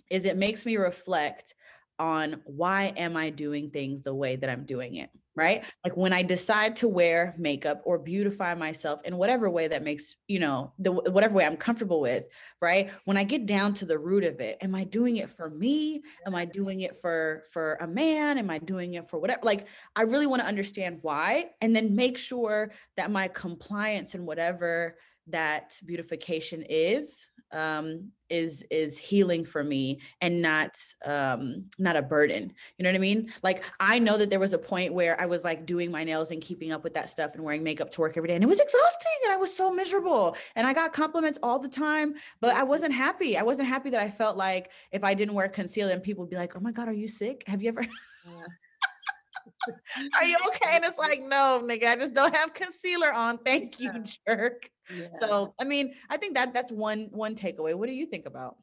is 0.08 0.24
it 0.24 0.36
makes 0.36 0.64
me 0.64 0.76
reflect 0.76 1.54
on 1.98 2.40
why 2.44 2.92
am 2.96 3.16
I 3.16 3.30
doing 3.30 3.70
things 3.70 4.02
the 4.02 4.14
way 4.14 4.36
that 4.36 4.48
I'm 4.48 4.64
doing 4.64 4.96
it, 4.96 5.10
right? 5.36 5.64
Like 5.84 5.96
when 5.96 6.12
I 6.12 6.22
decide 6.22 6.76
to 6.76 6.88
wear 6.88 7.34
makeup 7.38 7.82
or 7.84 7.98
beautify 7.98 8.54
myself 8.54 9.02
in 9.04 9.16
whatever 9.16 9.48
way 9.50 9.68
that 9.68 9.84
makes, 9.84 10.16
you 10.26 10.38
know, 10.40 10.72
the 10.78 10.92
whatever 10.92 11.34
way 11.34 11.44
I'm 11.44 11.56
comfortable 11.56 12.00
with, 12.00 12.24
right? 12.60 12.90
When 13.04 13.16
I 13.16 13.24
get 13.24 13.46
down 13.46 13.74
to 13.74 13.86
the 13.86 13.98
root 13.98 14.24
of 14.24 14.40
it, 14.40 14.58
am 14.62 14.74
I 14.74 14.84
doing 14.84 15.16
it 15.16 15.30
for 15.30 15.50
me? 15.50 16.02
Am 16.26 16.34
I 16.34 16.44
doing 16.44 16.80
it 16.80 16.96
for 16.96 17.44
for 17.52 17.74
a 17.80 17.86
man? 17.86 18.38
Am 18.38 18.50
I 18.50 18.58
doing 18.58 18.94
it 18.94 19.08
for 19.08 19.20
whatever? 19.20 19.40
Like 19.42 19.66
I 19.94 20.02
really 20.02 20.26
want 20.26 20.42
to 20.42 20.48
understand 20.48 20.98
why 21.02 21.50
and 21.60 21.74
then 21.74 21.94
make 21.94 22.18
sure 22.18 22.72
that 22.96 23.10
my 23.10 23.28
compliance 23.28 24.14
and 24.14 24.26
whatever 24.26 24.96
that 25.28 25.78
beautification 25.84 26.62
is 26.68 27.28
um 27.52 28.10
is 28.30 28.64
is 28.70 28.96
healing 28.96 29.44
for 29.44 29.62
me 29.62 30.00
and 30.20 30.40
not 30.40 30.76
um 31.04 31.66
not 31.78 31.96
a 31.96 32.02
burden. 32.02 32.52
You 32.78 32.82
know 32.82 32.90
what 32.90 32.96
i 32.96 32.98
mean? 32.98 33.30
Like 33.42 33.62
i 33.78 33.98
know 33.98 34.16
that 34.16 34.30
there 34.30 34.40
was 34.40 34.52
a 34.54 34.58
point 34.58 34.94
where 34.94 35.20
i 35.20 35.26
was 35.26 35.44
like 35.44 35.66
doing 35.66 35.90
my 35.90 36.04
nails 36.04 36.30
and 36.30 36.40
keeping 36.40 36.72
up 36.72 36.82
with 36.82 36.94
that 36.94 37.10
stuff 37.10 37.34
and 37.34 37.44
wearing 37.44 37.62
makeup 37.62 37.90
to 37.90 38.00
work 38.00 38.16
every 38.16 38.28
day 38.28 38.34
and 38.34 38.44
it 38.44 38.46
was 38.46 38.60
exhausting 38.60 39.18
and 39.24 39.32
i 39.32 39.36
was 39.36 39.54
so 39.54 39.72
miserable 39.72 40.36
and 40.56 40.66
i 40.66 40.72
got 40.72 40.92
compliments 40.92 41.38
all 41.42 41.58
the 41.58 41.68
time 41.68 42.14
but 42.40 42.56
i 42.56 42.62
wasn't 42.62 42.92
happy. 42.92 43.36
I 43.36 43.42
wasn't 43.42 43.68
happy 43.68 43.90
that 43.90 44.00
i 44.00 44.10
felt 44.10 44.36
like 44.36 44.70
if 44.90 45.04
i 45.04 45.14
didn't 45.14 45.34
wear 45.34 45.48
concealer 45.48 45.92
and 45.92 46.02
people 46.02 46.24
would 46.24 46.30
be 46.30 46.36
like 46.36 46.56
oh 46.56 46.60
my 46.60 46.72
god 46.72 46.88
are 46.88 46.92
you 46.92 47.08
sick? 47.08 47.44
Have 47.46 47.62
you 47.62 47.68
ever 47.68 47.84
Are 50.14 50.24
you 50.24 50.36
okay? 50.48 50.70
And 50.76 50.84
it's 50.84 50.98
like, 50.98 51.22
no, 51.22 51.62
nigga, 51.64 51.86
I 51.86 51.96
just 51.96 52.14
don't 52.14 52.34
have 52.34 52.54
concealer 52.54 53.12
on. 53.12 53.38
Thank 53.38 53.80
you, 53.80 53.92
jerk. 54.28 54.70
Yeah. 54.94 55.06
So, 55.20 55.54
I 55.58 55.64
mean, 55.64 55.94
I 56.10 56.16
think 56.16 56.34
that 56.34 56.52
that's 56.52 56.72
one 56.72 57.08
one 57.10 57.34
takeaway. 57.34 57.74
What 57.74 57.88
do 57.88 57.94
you 57.94 58.06
think 58.06 58.26
about? 58.26 58.56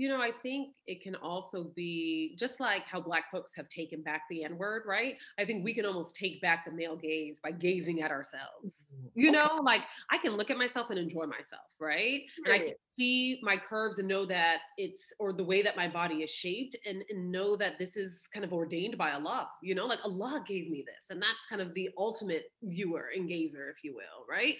You 0.00 0.08
know, 0.08 0.22
I 0.22 0.30
think 0.42 0.70
it 0.86 1.02
can 1.02 1.14
also 1.16 1.64
be 1.76 2.34
just 2.38 2.58
like 2.58 2.84
how 2.84 3.02
Black 3.02 3.30
folks 3.30 3.54
have 3.54 3.68
taken 3.68 4.00
back 4.00 4.22
the 4.30 4.44
N 4.44 4.56
word, 4.56 4.84
right? 4.86 5.16
I 5.38 5.44
think 5.44 5.62
we 5.62 5.74
can 5.74 5.84
almost 5.84 6.16
take 6.16 6.40
back 6.40 6.64
the 6.64 6.72
male 6.72 6.96
gaze 6.96 7.38
by 7.44 7.50
gazing 7.50 8.00
at 8.00 8.10
ourselves. 8.10 8.86
You 9.14 9.30
know, 9.30 9.60
like 9.62 9.82
I 10.10 10.16
can 10.16 10.38
look 10.38 10.48
at 10.48 10.56
myself 10.56 10.88
and 10.88 10.98
enjoy 10.98 11.26
myself, 11.26 11.66
right? 11.78 12.22
right? 12.46 12.46
And 12.46 12.52
I 12.54 12.58
can 12.60 12.74
see 13.00 13.40
my 13.42 13.56
curves 13.56 13.98
and 13.98 14.06
know 14.06 14.26
that 14.26 14.58
it's, 14.76 15.12
or 15.18 15.32
the 15.32 15.44
way 15.44 15.62
that 15.62 15.76
my 15.76 15.88
body 15.88 16.16
is 16.16 16.30
shaped 16.30 16.76
and, 16.86 17.02
and 17.10 17.32
know 17.32 17.56
that 17.56 17.78
this 17.78 17.96
is 17.96 18.28
kind 18.32 18.44
of 18.44 18.52
ordained 18.52 18.98
by 18.98 19.12
Allah, 19.12 19.48
you 19.62 19.74
know, 19.74 19.86
like 19.86 20.00
Allah 20.04 20.44
gave 20.46 20.70
me 20.70 20.84
this. 20.86 21.10
And 21.10 21.20
that's 21.20 21.46
kind 21.48 21.62
of 21.62 21.72
the 21.74 21.90
ultimate 21.96 22.52
viewer 22.62 23.10
and 23.14 23.28
gazer, 23.28 23.68
if 23.70 23.82
you 23.82 23.94
will, 23.94 24.26
right? 24.28 24.56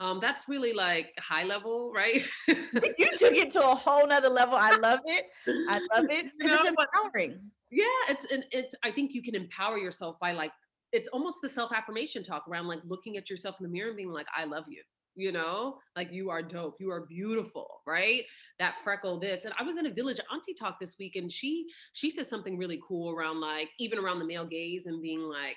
um, 0.00 0.18
that's 0.20 0.48
really 0.48 0.72
like 0.72 1.12
high 1.18 1.44
level, 1.44 1.92
right? 1.94 2.24
you 2.48 3.10
took 3.16 3.34
it 3.34 3.50
to 3.52 3.60
a 3.60 3.74
whole 3.74 4.06
nother 4.06 4.28
level. 4.28 4.56
I 4.56 4.76
love 4.76 5.00
it. 5.04 5.24
I 5.46 5.80
love 5.94 6.06
it 6.10 6.32
because 6.38 6.60
it's 6.60 6.68
empowering. 6.68 7.40
Yeah, 7.70 7.84
it's 8.08 8.32
and 8.32 8.44
it's. 8.50 8.74
I 8.82 8.90
think 8.90 9.12
you 9.14 9.22
can 9.22 9.34
empower 9.34 9.78
yourself 9.78 10.18
by 10.20 10.32
like 10.32 10.52
it's 10.92 11.08
almost 11.08 11.38
the 11.42 11.48
self 11.48 11.72
affirmation 11.72 12.22
talk 12.22 12.44
around 12.48 12.66
like 12.66 12.80
looking 12.86 13.16
at 13.16 13.30
yourself 13.30 13.56
in 13.60 13.64
the 13.64 13.72
mirror 13.72 13.88
and 13.88 13.96
being 13.96 14.10
like, 14.10 14.26
I 14.36 14.44
love 14.44 14.64
you. 14.68 14.82
You 15.16 15.32
know, 15.32 15.78
like 15.96 16.12
you 16.12 16.30
are 16.30 16.42
dope, 16.42 16.76
you 16.80 16.90
are 16.90 17.06
beautiful, 17.06 17.82
right? 17.86 18.24
That 18.58 18.74
freckle, 18.82 19.20
this. 19.20 19.44
And 19.44 19.54
I 19.58 19.62
was 19.62 19.76
in 19.76 19.86
a 19.86 19.92
village 19.92 20.20
auntie 20.32 20.54
talk 20.54 20.80
this 20.80 20.96
week, 20.98 21.16
and 21.16 21.30
she 21.30 21.66
she 21.92 22.10
said 22.10 22.26
something 22.26 22.58
really 22.58 22.80
cool 22.86 23.14
around 23.14 23.40
like 23.40 23.70
even 23.78 23.98
around 23.98 24.18
the 24.18 24.24
male 24.24 24.46
gaze 24.46 24.86
and 24.86 25.00
being 25.00 25.20
like, 25.20 25.56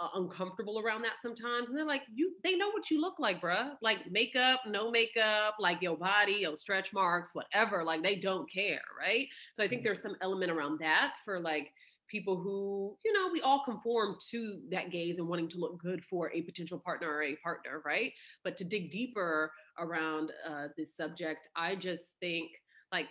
uh, 0.00 0.08
uncomfortable 0.14 0.80
around 0.80 1.02
that 1.02 1.20
sometimes. 1.20 1.68
And 1.68 1.76
they're 1.76 1.84
like, 1.84 2.02
you, 2.14 2.34
they 2.42 2.54
know 2.56 2.70
what 2.70 2.90
you 2.90 3.00
look 3.00 3.18
like, 3.18 3.40
bruh. 3.40 3.72
Like 3.82 4.10
makeup, 4.10 4.60
no 4.66 4.90
makeup, 4.90 5.54
like 5.58 5.82
your 5.82 5.96
body, 5.96 6.38
your 6.40 6.56
stretch 6.56 6.92
marks, 6.92 7.30
whatever. 7.34 7.84
Like 7.84 8.02
they 8.02 8.16
don't 8.16 8.50
care, 8.50 8.82
right? 8.98 9.26
So 9.54 9.62
I 9.62 9.68
think 9.68 9.80
mm-hmm. 9.80 9.86
there's 9.86 10.02
some 10.02 10.16
element 10.20 10.52
around 10.52 10.80
that 10.80 11.14
for 11.24 11.40
like 11.40 11.72
people 12.12 12.36
who, 12.36 12.96
you 13.04 13.12
know, 13.12 13.30
we 13.32 13.40
all 13.40 13.64
conform 13.64 14.16
to 14.30 14.60
that 14.70 14.92
gaze 14.92 15.18
and 15.18 15.26
wanting 15.26 15.48
to 15.48 15.58
look 15.58 15.80
good 15.80 16.04
for 16.04 16.30
a 16.32 16.42
potential 16.42 16.78
partner 16.78 17.08
or 17.08 17.22
a 17.22 17.36
partner, 17.36 17.82
right? 17.84 18.12
But 18.44 18.56
to 18.58 18.64
dig 18.64 18.90
deeper 18.90 19.50
around 19.78 20.30
uh, 20.48 20.68
this 20.76 20.96
subject, 20.96 21.48
I 21.56 21.74
just 21.74 22.12
think 22.20 22.50
like 22.92 23.08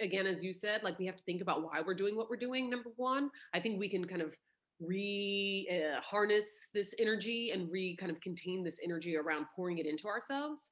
again 0.00 0.26
as 0.26 0.42
you 0.42 0.52
said 0.52 0.82
like 0.82 0.98
we 0.98 1.06
have 1.06 1.14
to 1.14 1.22
think 1.22 1.40
about 1.40 1.62
why 1.62 1.80
we're 1.80 1.94
doing 1.94 2.16
what 2.16 2.28
we're 2.28 2.36
doing 2.36 2.68
number 2.68 2.90
one 2.96 3.30
i 3.52 3.60
think 3.60 3.78
we 3.78 3.88
can 3.88 4.04
kind 4.04 4.22
of 4.22 4.32
re 4.80 5.68
uh, 5.70 6.00
harness 6.00 6.44
this 6.72 6.94
energy 6.98 7.50
and 7.52 7.70
re 7.70 7.96
kind 7.96 8.10
of 8.10 8.20
contain 8.20 8.64
this 8.64 8.78
energy 8.82 9.16
around 9.16 9.46
pouring 9.54 9.78
it 9.78 9.86
into 9.86 10.06
ourselves. 10.06 10.62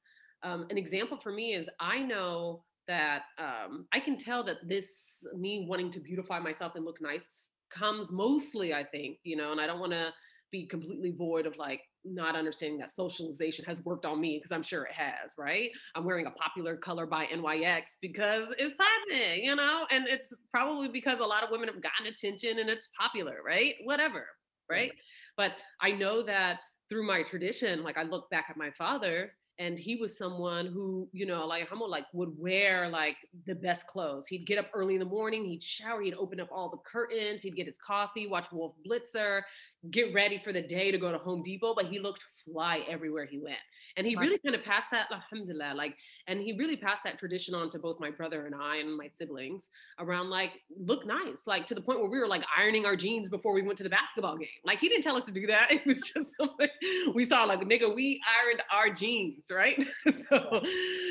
Um, 0.43 0.67
an 0.71 0.79
example 0.79 1.19
for 1.23 1.33
me 1.33 1.55
is 1.55 1.69
I 1.81 2.01
know 2.01 2.65
that 2.89 3.23
um, 3.39 3.87
I 3.93 4.01
can 4.01 4.19
tell 4.19 4.43
that 4.45 4.57
this 4.69 5.25
me 5.37 5.67
wanting 5.69 5.91
to 5.93 6.01
beautify 6.01 6.41
myself 6.41 6.75
and 6.75 6.85
look 6.85 7.01
nice 7.01 7.49
comes 7.73 8.13
mostly, 8.13 8.75
I 8.75 8.85
think, 8.85 9.19
you 9.25 9.37
know, 9.37 9.53
and 9.53 9.61
I 9.61 9.67
don't 9.67 9.81
want 9.81 9.93
to 9.93 10.13
be 10.51 10.67
completely 10.67 11.11
void 11.11 11.47
of 11.47 11.57
like 11.57 11.81
not 12.05 12.37
understanding 12.37 12.79
that 12.79 12.91
socialization 12.91 13.65
has 13.65 13.83
worked 13.85 14.05
on 14.05 14.21
me 14.21 14.37
because 14.37 14.55
I'm 14.55 14.63
sure 14.63 14.85
it 14.85 14.93
has, 14.93 15.33
right? 15.39 15.71
I'm 15.95 16.05
wearing 16.05 16.27
a 16.27 16.31
popular 16.31 16.77
color 16.77 17.07
by 17.07 17.27
NYX 17.27 17.83
because 18.01 18.47
it's 18.59 18.75
popping, 18.75 19.45
you 19.45 19.57
know, 19.57 19.87
and 19.91 20.07
it's 20.09 20.33
probably 20.51 20.89
because 20.89 21.21
a 21.21 21.25
lot 21.25 21.43
of 21.43 21.51
women 21.51 21.69
have 21.69 21.83
gotten 21.83 22.07
attention 22.07 22.59
and 22.59 22.69
it's 22.69 22.89
popular, 23.01 23.37
right? 23.45 23.75
Whatever, 23.85 24.27
right? 24.69 24.91
Mm-hmm. 24.91 25.37
But 25.37 25.53
I 25.81 25.93
know 25.93 26.23
that 26.25 26.59
through 26.89 27.07
my 27.07 27.23
tradition, 27.23 27.83
like 27.83 27.97
I 27.97 28.03
look 28.03 28.29
back 28.31 28.47
at 28.51 28.57
my 28.57 28.71
father 28.77 29.33
and 29.59 29.79
he 29.79 29.97
was 29.97 30.17
someone 30.17 30.67
who 30.67 31.09
you 31.13 31.27
know 31.27 31.47
like 31.47 31.69
Hamo 31.69 31.85
like 31.87 32.07
would 32.13 32.31
wear 32.39 32.89
like 32.89 33.17
the 33.47 33.55
best 33.55 33.87
clothes. 33.87 34.27
He'd 34.27 34.47
get 34.47 34.59
up 34.59 34.71
early 34.75 34.95
in 34.95 35.01
the 35.01 35.07
morning 35.07 35.45
he'd 35.45 35.63
shower 35.63 36.03
he'd 36.03 36.15
open 36.15 36.41
up 36.41 36.49
all 36.53 36.71
the 36.71 36.79
curtains 36.79 37.43
he'd 37.43 37.57
get 37.57 37.67
his 37.67 37.79
coffee 37.79 38.27
watch 38.27 38.47
wolf 38.53 38.75
blitzer 38.87 39.43
get 39.91 40.15
ready 40.15 40.41
for 40.43 40.53
the 40.53 40.63
day 40.63 40.91
to 40.91 40.99
go 40.99 41.11
to 41.11 41.19
home 41.19 41.43
depot 41.43 41.75
but 41.75 41.87
he 41.87 41.99
looked 41.99 42.25
fly 42.45 42.83
everywhere 42.89 43.27
he 43.27 43.39
went. 43.39 43.59
And 43.97 44.07
he 44.07 44.17
really 44.17 44.39
kind 44.39 44.55
of 44.55 44.65
passed 44.65 44.91
that 44.93 45.13
alhamdulillah 45.13 45.75
like 45.75 45.97
and 46.27 46.41
he 46.41 46.55
really 46.55 46.77
passed 46.77 47.05
that 47.05 47.19
tradition 47.19 47.55
on 47.55 47.69
to 47.71 47.79
both 47.79 48.01
my 48.01 48.11
brother 48.11 48.47
and 48.47 48.55
i 48.55 48.77
and 48.77 48.97
my 48.97 49.09
siblings 49.09 49.69
around 49.99 50.31
like 50.31 50.53
look 50.79 51.05
nice 51.07 51.43
like 51.47 51.67
to 51.67 51.75
the 51.75 51.81
point 51.81 52.01
where 52.01 52.09
we 52.09 52.19
were 52.19 52.27
like 52.27 52.43
ironing 52.57 52.87
our 52.87 52.97
jeans 52.97 53.29
before 53.29 53.53
we 53.53 53.63
went 53.63 53.77
to 53.79 53.85
the 53.85 53.91
basketball 53.91 54.39
game. 54.39 54.49
Like 54.65 54.79
he 54.79 54.89
didn't 54.89 55.03
tell 55.03 55.17
us 55.17 55.25
to 55.27 55.33
do 55.33 55.47
that. 55.49 55.71
It 55.83 55.87
was 55.87 56.01
just 56.01 56.37
something 56.37 56.69
we 57.15 57.25
saw 57.25 57.45
like 57.45 57.61
nigga 57.61 57.95
we 57.95 58.21
ironed 58.41 58.63
our 58.71 58.91
jeans 58.91 59.45
right? 59.51 59.83
So 60.31 60.63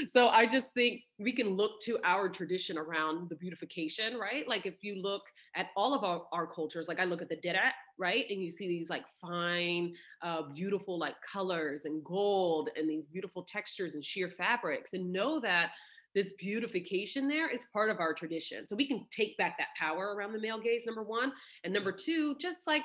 so 0.09 0.27
i 0.29 0.45
just 0.45 0.67
think 0.73 1.01
we 1.21 1.31
can 1.31 1.49
look 1.49 1.79
to 1.81 1.97
our 2.03 2.29
tradition 2.29 2.77
around 2.77 3.29
the 3.29 3.35
beautification 3.35 4.17
right 4.17 4.47
like 4.47 4.65
if 4.65 4.83
you 4.83 5.01
look 5.01 5.23
at 5.55 5.67
all 5.75 5.93
of 5.93 6.03
our, 6.03 6.23
our 6.31 6.47
cultures 6.47 6.87
like 6.87 6.99
i 6.99 7.03
look 7.03 7.21
at 7.21 7.29
the 7.29 7.35
Deret 7.35 7.73
right 7.97 8.25
and 8.29 8.41
you 8.41 8.49
see 8.49 8.67
these 8.67 8.89
like 8.89 9.03
fine 9.19 9.93
uh, 10.21 10.43
beautiful 10.53 10.97
like 10.97 11.15
colors 11.21 11.85
and 11.85 12.03
gold 12.03 12.69
and 12.75 12.89
these 12.89 13.05
beautiful 13.07 13.43
textures 13.43 13.95
and 13.95 14.03
sheer 14.03 14.29
fabrics 14.29 14.93
and 14.93 15.11
know 15.11 15.39
that 15.39 15.71
this 16.13 16.33
beautification 16.37 17.27
there 17.27 17.49
is 17.49 17.65
part 17.71 17.89
of 17.89 17.99
our 17.99 18.13
tradition. 18.13 18.67
So 18.67 18.75
we 18.75 18.87
can 18.87 19.05
take 19.11 19.37
back 19.37 19.57
that 19.57 19.69
power 19.79 20.13
around 20.13 20.33
the 20.33 20.41
male 20.41 20.59
gaze, 20.59 20.85
number 20.85 21.03
one. 21.03 21.31
And 21.63 21.73
number 21.73 21.91
two, 21.91 22.35
just 22.39 22.67
like 22.67 22.81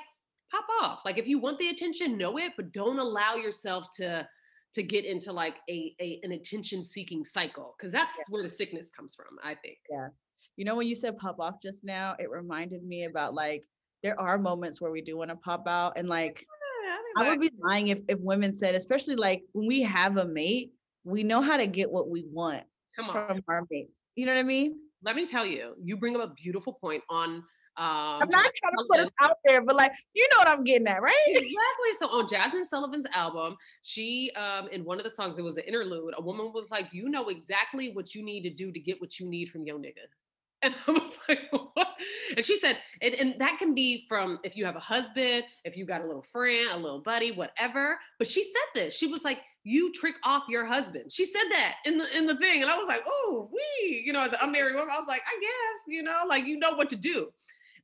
pop 0.51 0.65
off. 0.81 0.99
Like 1.03 1.17
if 1.17 1.27
you 1.27 1.39
want 1.39 1.59
the 1.59 1.69
attention, 1.69 2.17
know 2.17 2.37
it, 2.37 2.53
but 2.55 2.71
don't 2.71 2.99
allow 2.99 3.35
yourself 3.35 3.89
to 3.97 4.27
to 4.73 4.83
get 4.83 5.05
into 5.05 5.31
like 5.31 5.55
a, 5.69 5.95
a 5.99 6.19
an 6.23 6.33
attention 6.33 6.83
seeking 6.83 7.25
cycle 7.25 7.75
because 7.77 7.91
that's 7.91 8.15
yeah. 8.17 8.23
where 8.29 8.43
the 8.43 8.49
sickness 8.49 8.89
comes 8.95 9.15
from 9.15 9.37
i 9.43 9.55
think 9.55 9.77
yeah 9.89 10.07
you 10.55 10.65
know 10.65 10.75
when 10.75 10.87
you 10.87 10.95
said 10.95 11.17
pop 11.17 11.39
off 11.39 11.55
just 11.61 11.83
now 11.83 12.15
it 12.19 12.29
reminded 12.29 12.83
me 12.83 13.05
about 13.05 13.33
like 13.33 13.63
there 14.03 14.19
are 14.19 14.37
moments 14.37 14.79
where 14.79 14.91
we 14.91 15.01
do 15.01 15.17
want 15.17 15.29
to 15.29 15.35
pop 15.37 15.67
out 15.67 15.93
and 15.95 16.07
like 16.07 16.45
I 17.17 17.29
would 17.29 17.39
be 17.39 17.51
lying 17.59 17.87
if, 17.87 18.01
if 18.07 18.19
women 18.19 18.53
said, 18.53 18.75
especially 18.75 19.15
like 19.15 19.41
when 19.53 19.67
we 19.67 19.81
have 19.81 20.17
a 20.17 20.25
mate, 20.25 20.71
we 21.03 21.23
know 21.23 21.41
how 21.41 21.57
to 21.57 21.65
get 21.65 21.89
what 21.89 22.09
we 22.09 22.25
want 22.31 22.63
from 22.95 23.41
our 23.47 23.63
mates. 23.71 23.91
You 24.15 24.25
know 24.25 24.33
what 24.33 24.39
I 24.39 24.43
mean? 24.43 24.77
Let 25.03 25.15
me 25.15 25.25
tell 25.25 25.45
you, 25.45 25.75
you 25.81 25.97
bring 25.97 26.15
up 26.15 26.21
a 26.21 26.33
beautiful 26.33 26.73
point 26.73 27.03
on 27.09 27.43
um, 27.77 28.23
I'm 28.23 28.29
not 28.29 28.49
trying 28.55 28.73
to 28.73 28.85
put 28.89 28.99
us 29.01 29.09
out 29.21 29.37
there, 29.45 29.61
but 29.61 29.75
like 29.75 29.93
you 30.13 30.27
know 30.31 30.39
what 30.39 30.47
I'm 30.47 30.63
getting 30.63 30.87
at, 30.87 31.01
right? 31.01 31.13
Exactly. 31.27 31.53
So 31.99 32.07
on 32.07 32.27
Jazmine 32.27 32.67
Sullivan's 32.67 33.05
album, 33.13 33.55
she 33.83 34.31
um 34.35 34.67
in 34.69 34.83
one 34.83 34.97
of 34.97 35.03
the 35.03 35.09
songs, 35.09 35.37
it 35.37 35.43
was 35.43 35.57
an 35.57 35.63
interlude. 35.63 36.13
A 36.17 36.21
woman 36.21 36.51
was 36.53 36.71
like, 36.71 36.87
"You 36.91 37.09
know 37.09 37.29
exactly 37.29 37.91
what 37.93 38.15
you 38.15 38.23
need 38.23 38.41
to 38.41 38.49
do 38.49 38.71
to 38.71 38.79
get 38.79 38.99
what 38.99 39.19
you 39.19 39.27
need 39.27 39.49
from 39.49 39.63
your 39.63 39.77
nigga." 39.77 40.05
And 40.63 40.73
I 40.87 40.91
was 40.91 41.15
like, 41.29 41.41
what? 41.51 41.87
And 42.35 42.43
she 42.43 42.57
said, 42.57 42.79
and, 42.99 43.13
and 43.13 43.35
that 43.37 43.59
can 43.59 43.75
be 43.75 44.05
from 44.09 44.39
if 44.43 44.55
you 44.55 44.65
have 44.65 44.75
a 44.75 44.79
husband, 44.79 45.43
if 45.63 45.77
you 45.77 45.85
got 45.85 46.01
a 46.01 46.07
little 46.07 46.23
friend, 46.23 46.69
a 46.71 46.77
little 46.77 46.99
buddy, 46.99 47.31
whatever. 47.31 47.99
But 48.17 48.27
she 48.27 48.41
said 48.43 48.69
this. 48.73 48.95
She 48.95 49.05
was 49.05 49.23
like, 49.23 49.37
you 49.63 49.93
trick 49.93 50.15
off 50.23 50.43
your 50.49 50.65
husband. 50.65 51.11
She 51.11 51.27
said 51.27 51.43
that 51.51 51.75
in 51.85 51.97
the 51.97 52.17
in 52.17 52.25
the 52.25 52.35
thing. 52.37 52.63
And 52.63 52.71
I 52.71 52.75
was 52.75 52.87
like, 52.87 53.03
oh, 53.05 53.51
we, 53.51 54.01
you 54.03 54.13
know, 54.13 54.21
as 54.21 54.31
a 54.41 54.47
married 54.47 54.73
woman, 54.73 54.89
I 54.91 54.97
was 54.97 55.07
like, 55.07 55.21
I 55.27 55.39
guess, 55.39 55.83
you 55.87 56.01
know, 56.01 56.23
like 56.27 56.45
you 56.45 56.57
know 56.57 56.73
what 56.75 56.89
to 56.89 56.95
do. 56.95 57.27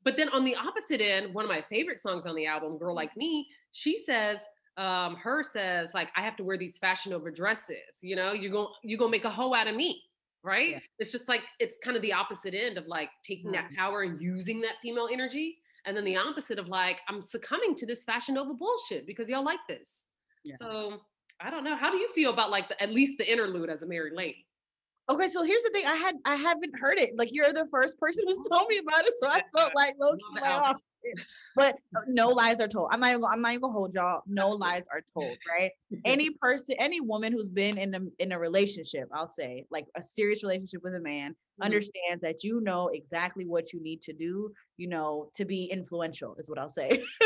But 0.03 0.17
then 0.17 0.29
on 0.29 0.43
the 0.43 0.55
opposite 0.55 1.01
end, 1.01 1.33
one 1.33 1.45
of 1.45 1.49
my 1.49 1.63
favorite 1.69 1.99
songs 1.99 2.25
on 2.25 2.35
the 2.35 2.45
album, 2.45 2.77
Girl 2.77 2.95
Like 2.95 3.15
Me, 3.15 3.47
she 3.71 3.97
says, 3.97 4.39
um, 4.77 5.15
her 5.15 5.43
says, 5.43 5.91
like, 5.93 6.09
I 6.17 6.21
have 6.21 6.35
to 6.37 6.43
wear 6.43 6.57
these 6.57 6.77
Fashion 6.77 7.11
Nova 7.11 7.31
dresses, 7.31 7.99
you 8.01 8.15
know, 8.15 8.33
you're 8.33 8.51
gonna 8.51 8.67
you're 8.83 8.97
gonna 8.97 9.11
make 9.11 9.25
a 9.25 9.29
hoe 9.29 9.53
out 9.53 9.67
of 9.67 9.75
me 9.75 10.01
right? 10.43 10.71
Yeah. 10.71 10.79
It's 10.99 11.11
just 11.11 11.29
like 11.29 11.41
it's 11.59 11.77
kind 11.83 11.95
of 11.95 12.01
the 12.01 12.13
opposite 12.13 12.53
end 12.53 12.77
of 12.77 12.85
like 12.87 13.09
taking 13.23 13.51
mm-hmm. 13.51 13.53
that 13.53 13.75
power 13.75 14.01
and 14.01 14.19
using 14.21 14.61
that 14.61 14.73
female 14.81 15.07
energy. 15.11 15.57
and 15.85 15.97
then 15.97 16.03
the 16.05 16.17
opposite 16.17 16.59
of 16.59 16.67
like 16.67 16.97
I'm 17.07 17.21
succumbing 17.21 17.75
to 17.75 17.85
this 17.85 18.03
Fashion 18.03 18.35
Nova 18.35 18.53
bullshit 18.53 19.07
because 19.07 19.29
y'all 19.29 19.43
like 19.43 19.59
this. 19.67 20.05
Yeah. 20.43 20.55
So 20.59 21.01
I 21.41 21.49
don't 21.49 21.63
know. 21.63 21.75
How 21.75 21.91
do 21.91 21.97
you 21.97 22.09
feel 22.13 22.31
about 22.31 22.51
like 22.51 22.69
the, 22.69 22.81
at 22.81 22.91
least 22.91 23.17
the 23.17 23.29
interlude 23.29 23.69
as 23.69 23.81
a 23.81 23.85
married 23.85 24.13
lady? 24.13 24.45
Okay, 25.09 25.27
so 25.27 25.43
here's 25.43 25.63
the 25.63 25.69
thing. 25.73 25.85
I 25.85 25.95
had 25.95 26.15
I 26.25 26.35
haven't 26.35 26.77
heard 26.79 26.97
it. 26.97 27.11
Like 27.17 27.29
you're 27.33 27.51
the 27.51 27.67
first 27.71 27.99
person 27.99 28.23
who's 28.25 28.39
told 28.49 28.67
me 28.69 28.77
about 28.77 29.05
it, 29.05 29.13
so 29.19 29.27
I 29.27 29.41
felt 29.55 29.73
like 29.75 29.95
low 29.99 30.15
off. 30.41 30.77
But 31.57 31.75
uh, 31.95 32.01
no 32.07 32.29
lies 32.29 32.61
are 32.61 32.67
told. 32.69 32.87
I'm 32.91 33.01
not 33.01 33.09
even. 33.09 33.25
I'm 33.25 33.41
not 33.41 33.51
even 33.51 33.61
gonna 33.61 33.73
hold 33.73 33.93
y'all. 33.93 34.21
No 34.27 34.49
lies 34.51 34.83
are 34.91 35.01
told. 35.13 35.37
Right? 35.59 35.71
Any 36.05 36.29
person, 36.29 36.75
any 36.79 37.01
woman 37.01 37.33
who's 37.33 37.49
been 37.49 37.77
in 37.77 37.93
a 37.95 37.99
in 38.19 38.31
a 38.31 38.39
relationship, 38.39 39.09
I'll 39.13 39.27
say, 39.27 39.65
like 39.69 39.87
a 39.95 40.01
serious 40.01 40.41
relationship 40.43 40.81
with 40.83 40.95
a 40.95 41.01
man, 41.01 41.31
mm-hmm. 41.31 41.63
understands 41.63 42.21
that 42.21 42.45
you 42.45 42.61
know 42.61 42.89
exactly 42.93 43.45
what 43.45 43.73
you 43.73 43.81
need 43.83 44.01
to 44.03 44.13
do. 44.13 44.53
You 44.77 44.87
know, 44.87 45.29
to 45.35 45.43
be 45.43 45.65
influential 45.65 46.35
is 46.39 46.49
what 46.49 46.59
I'll 46.59 46.69
say. 46.69 47.03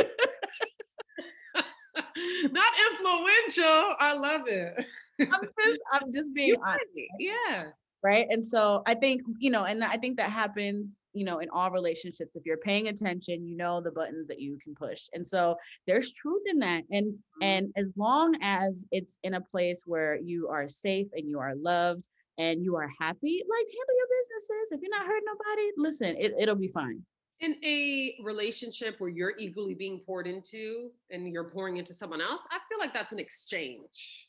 not 2.51 2.74
influential. 2.91 3.96
I 4.00 4.15
love 4.17 4.48
it. 4.48 4.74
I'm 5.19 5.27
just 5.63 5.79
I'm 5.91 6.12
just 6.12 6.33
being 6.33 6.55
honest. 6.65 7.00
Yeah. 7.19 7.65
Right. 8.03 8.27
And 8.29 8.43
so 8.43 8.83
I 8.86 8.93
think, 8.93 9.21
you 9.39 9.50
know, 9.50 9.63
and 9.63 9.83
I 9.83 9.97
think 9.97 10.17
that 10.17 10.29
happens, 10.29 11.00
you 11.13 11.25
know, 11.25 11.39
in 11.39 11.50
all 11.50 11.71
relationships. 11.71 12.36
If 12.36 12.45
you're 12.45 12.57
paying 12.57 12.89
attention, 12.89 13.45
you 13.45 13.57
know 13.57 13.81
the 13.81 13.91
buttons 13.91 14.27
that 14.27 14.39
you 14.39 14.59
can 14.63 14.75
push. 14.75 15.07
And 15.13 15.25
so 15.25 15.55
there's 15.88 16.12
truth 16.13 16.43
in 16.45 16.59
that. 16.59 16.83
And 16.91 17.07
mm-hmm. 17.07 17.43
and 17.43 17.74
as 17.75 17.88
long 17.95 18.36
as 18.41 18.86
it's 18.91 19.17
in 19.24 19.33
a 19.33 19.41
place 19.41 19.81
where 19.86 20.19
you 20.24 20.47
are 20.47 20.67
safe 20.67 21.07
and 21.13 21.27
you 21.27 21.39
are 21.39 21.55
loved 21.55 22.07
and 22.38 22.63
you 22.63 22.75
are 22.75 22.89
happy, 23.00 23.43
like 23.50 23.65
handle 23.65 23.95
your 23.97 24.07
businesses. 24.19 24.71
If 24.71 24.81
you're 24.81 24.91
not 24.91 25.07
hurting 25.07 25.25
nobody, 25.25 25.71
listen, 25.77 26.15
it, 26.19 26.33
it'll 26.39 26.55
be 26.55 26.67
fine 26.67 27.03
in 27.39 27.55
a 27.63 28.15
relationship 28.24 28.95
where 28.97 29.09
you're 29.09 29.38
equally 29.38 29.75
being 29.75 30.00
poured 30.00 30.25
into 30.25 30.89
and 31.12 31.31
you're 31.31 31.50
pouring 31.50 31.77
into 31.77 31.93
someone 31.93 32.21
else, 32.21 32.41
I 32.51 32.57
feel 32.67 32.79
like 32.79 32.93
that's 32.93 33.12
an 33.12 33.19
exchange. 33.19 34.27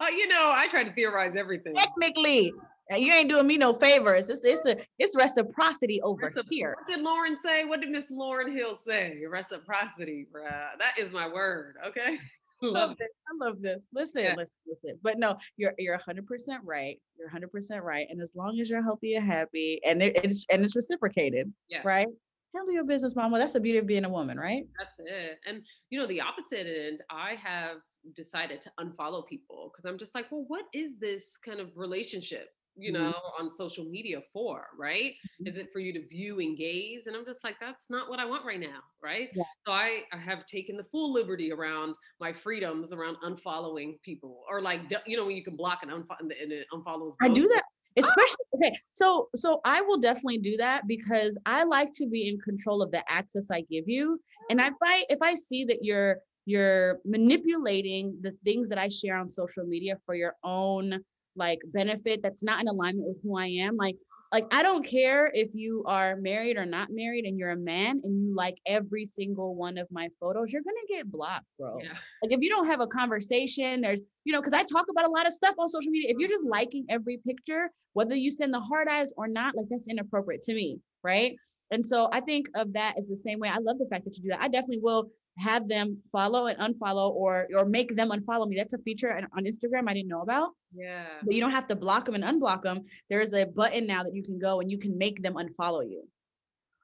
uh, 0.00 0.06
you 0.10 0.28
know, 0.28 0.52
I 0.54 0.68
try 0.68 0.84
to 0.84 0.92
theorize 0.92 1.36
everything. 1.36 1.74
Technically, 1.74 2.52
you 2.90 3.12
ain't 3.12 3.28
doing 3.28 3.46
me 3.46 3.56
no 3.56 3.72
favors. 3.72 4.28
It's 4.28 4.44
it's 4.44 4.66
a 4.66 4.76
it's 4.98 5.16
reciprocity 5.16 6.00
over 6.02 6.30
Recipro- 6.30 6.44
here. 6.50 6.76
What 6.78 6.94
did 6.94 7.04
Lauren 7.04 7.38
say? 7.38 7.64
What 7.64 7.80
did 7.80 7.90
Miss 7.90 8.10
Lauryn 8.10 8.54
Hill 8.54 8.78
say? 8.84 9.22
Reciprocity, 9.28 10.26
bruh. 10.32 10.78
That 10.78 10.98
is 10.98 11.12
my 11.12 11.28
word. 11.28 11.76
Okay. 11.86 12.18
love 12.62 12.90
this. 12.98 13.08
I 13.28 13.44
love 13.44 13.62
this. 13.62 13.86
Listen, 13.92 14.24
yeah. 14.24 14.34
listen, 14.36 14.56
listen. 14.66 14.98
But 15.02 15.18
no, 15.18 15.36
you're 15.56 15.74
you're 15.78 15.94
100 15.94 16.26
percent 16.26 16.62
right. 16.64 16.98
You're 17.18 17.28
100 17.28 17.50
percent 17.50 17.82
right. 17.82 18.06
And 18.10 18.20
as 18.20 18.32
long 18.34 18.60
as 18.60 18.68
you're 18.68 18.82
healthy 18.82 19.14
and 19.14 19.26
happy, 19.26 19.80
and 19.86 20.02
it, 20.02 20.16
it's 20.24 20.46
and 20.50 20.64
it's 20.64 20.76
reciprocated, 20.76 21.52
yeah. 21.68 21.82
right? 21.84 22.08
Handle 22.54 22.72
your 22.72 22.84
business, 22.84 23.16
mama. 23.16 23.38
That's 23.38 23.54
the 23.54 23.60
beauty 23.60 23.78
of 23.78 23.86
being 23.86 24.04
a 24.04 24.08
woman, 24.08 24.38
right? 24.38 24.64
That's 24.78 25.10
it. 25.10 25.38
And 25.46 25.62
you 25.90 25.98
know, 25.98 26.06
the 26.06 26.20
opposite 26.20 26.66
end, 26.66 27.00
I 27.10 27.34
have 27.42 27.78
decided 28.14 28.60
to 28.62 28.72
unfollow 28.80 29.26
people 29.26 29.70
because 29.72 29.88
I'm 29.88 29.98
just 29.98 30.14
like, 30.14 30.30
well, 30.30 30.44
what 30.48 30.64
is 30.72 30.98
this 31.00 31.36
kind 31.44 31.60
of 31.60 31.70
relationship? 31.76 32.48
you 32.76 32.92
mm-hmm. 32.92 33.02
know, 33.02 33.10
mm-hmm. 33.10 33.44
on 33.44 33.50
social 33.50 33.84
media 33.84 34.20
for, 34.32 34.66
right? 34.78 35.12
Mm-hmm. 35.12 35.46
Is 35.46 35.56
it 35.56 35.68
for 35.72 35.78
you 35.78 35.92
to 35.92 36.06
view 36.06 36.40
and 36.40 36.56
gaze? 36.56 37.06
And 37.06 37.16
I'm 37.16 37.24
just 37.24 37.44
like, 37.44 37.56
that's 37.60 37.90
not 37.90 38.08
what 38.08 38.18
I 38.18 38.24
want 38.24 38.44
right 38.44 38.60
now, 38.60 38.80
right? 39.02 39.28
Yeah. 39.34 39.42
So 39.66 39.72
I, 39.72 40.02
I 40.12 40.16
have 40.16 40.46
taken 40.46 40.76
the 40.76 40.84
full 40.84 41.12
liberty 41.12 41.52
around 41.52 41.96
my 42.20 42.32
freedoms 42.32 42.92
around 42.92 43.16
unfollowing 43.24 44.00
people 44.02 44.42
or 44.50 44.60
like, 44.60 44.80
you 45.06 45.16
know, 45.16 45.26
when 45.26 45.36
you 45.36 45.44
can 45.44 45.56
block 45.56 45.80
and, 45.82 45.90
unfo- 45.90 46.18
and 46.20 46.32
it 46.32 46.66
unfollows. 46.72 47.12
I 47.20 47.28
do 47.28 47.48
that 47.48 47.62
Oh. 47.98 48.00
especially 48.00 48.44
okay 48.54 48.76
so 48.92 49.28
so 49.34 49.60
i 49.64 49.80
will 49.82 49.98
definitely 49.98 50.38
do 50.38 50.56
that 50.56 50.86
because 50.86 51.38
i 51.46 51.62
like 51.64 51.92
to 51.94 52.06
be 52.06 52.28
in 52.28 52.38
control 52.40 52.82
of 52.82 52.90
the 52.90 53.02
access 53.10 53.50
i 53.50 53.60
give 53.62 53.88
you 53.88 54.20
and 54.50 54.60
oh. 54.60 54.66
if 54.66 54.74
i 54.82 55.04
if 55.08 55.18
i 55.20 55.34
see 55.34 55.64
that 55.64 55.78
you're 55.82 56.18
you're 56.46 56.98
manipulating 57.04 58.16
the 58.22 58.32
things 58.44 58.68
that 58.68 58.78
i 58.78 58.88
share 58.88 59.16
on 59.16 59.28
social 59.28 59.64
media 59.64 59.98
for 60.06 60.14
your 60.14 60.34
own 60.42 61.00
like 61.36 61.58
benefit 61.66 62.22
that's 62.22 62.42
not 62.42 62.60
in 62.60 62.68
alignment 62.68 63.06
with 63.06 63.18
who 63.22 63.36
i 63.36 63.46
am 63.46 63.76
like 63.76 63.96
like 64.32 64.46
I 64.50 64.62
don't 64.62 64.84
care 64.84 65.30
if 65.34 65.50
you 65.52 65.84
are 65.86 66.16
married 66.16 66.56
or 66.56 66.64
not 66.64 66.88
married 66.90 67.26
and 67.26 67.38
you're 67.38 67.50
a 67.50 67.56
man 67.56 68.00
and 68.02 68.24
you 68.24 68.34
like 68.34 68.56
every 68.66 69.04
single 69.04 69.54
one 69.54 69.76
of 69.76 69.86
my 69.90 70.08
photos, 70.18 70.52
you're 70.52 70.62
gonna 70.62 70.76
get 70.88 71.10
blocked, 71.10 71.44
bro. 71.58 71.78
Yeah. 71.82 71.90
Like 72.22 72.32
if 72.32 72.40
you 72.40 72.48
don't 72.48 72.66
have 72.66 72.80
a 72.80 72.86
conversation, 72.86 73.82
there's 73.82 74.00
you 74.24 74.32
know, 74.32 74.40
because 74.40 74.58
I 74.58 74.62
talk 74.62 74.86
about 74.90 75.04
a 75.04 75.10
lot 75.10 75.26
of 75.26 75.32
stuff 75.32 75.54
on 75.58 75.68
social 75.68 75.90
media. 75.90 76.10
If 76.10 76.16
you're 76.18 76.28
just 76.28 76.44
mm-hmm. 76.44 76.52
liking 76.52 76.86
every 76.88 77.20
picture, 77.26 77.70
whether 77.92 78.14
you 78.14 78.30
send 78.30 78.54
the 78.54 78.60
hard 78.60 78.88
eyes 78.88 79.12
or 79.16 79.28
not, 79.28 79.54
like 79.54 79.66
that's 79.68 79.88
inappropriate 79.88 80.42
to 80.42 80.54
me, 80.54 80.78
right? 81.04 81.36
And 81.70 81.84
so 81.84 82.08
I 82.12 82.20
think 82.20 82.46
of 82.54 82.72
that 82.74 82.94
as 82.98 83.06
the 83.08 83.16
same 83.16 83.38
way. 83.38 83.48
I 83.48 83.58
love 83.58 83.78
the 83.78 83.88
fact 83.90 84.04
that 84.04 84.16
you 84.16 84.22
do 84.22 84.28
that. 84.30 84.42
I 84.42 84.48
definitely 84.48 84.80
will 84.82 85.10
have 85.38 85.68
them 85.68 85.98
follow 86.12 86.46
and 86.46 86.58
unfollow 86.58 87.10
or 87.10 87.48
or 87.56 87.64
make 87.64 87.96
them 87.96 88.10
unfollow 88.10 88.46
me. 88.46 88.56
That's 88.56 88.74
a 88.74 88.78
feature 88.78 89.12
on 89.12 89.44
Instagram 89.44 89.88
I 89.88 89.94
didn't 89.94 90.08
know 90.08 90.22
about. 90.22 90.50
Yeah. 90.74 91.06
But 91.22 91.34
you 91.34 91.40
don't 91.40 91.50
have 91.50 91.66
to 91.68 91.76
block 91.76 92.04
them 92.04 92.14
and 92.14 92.24
unblock 92.24 92.62
them. 92.62 92.84
There's 93.08 93.32
a 93.32 93.46
button 93.46 93.86
now 93.86 94.02
that 94.02 94.14
you 94.14 94.22
can 94.22 94.38
go 94.38 94.60
and 94.60 94.70
you 94.70 94.78
can 94.78 94.96
make 94.96 95.22
them 95.22 95.34
unfollow 95.34 95.88
you, 95.88 96.06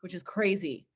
which 0.00 0.14
is 0.14 0.22
crazy. 0.22 0.86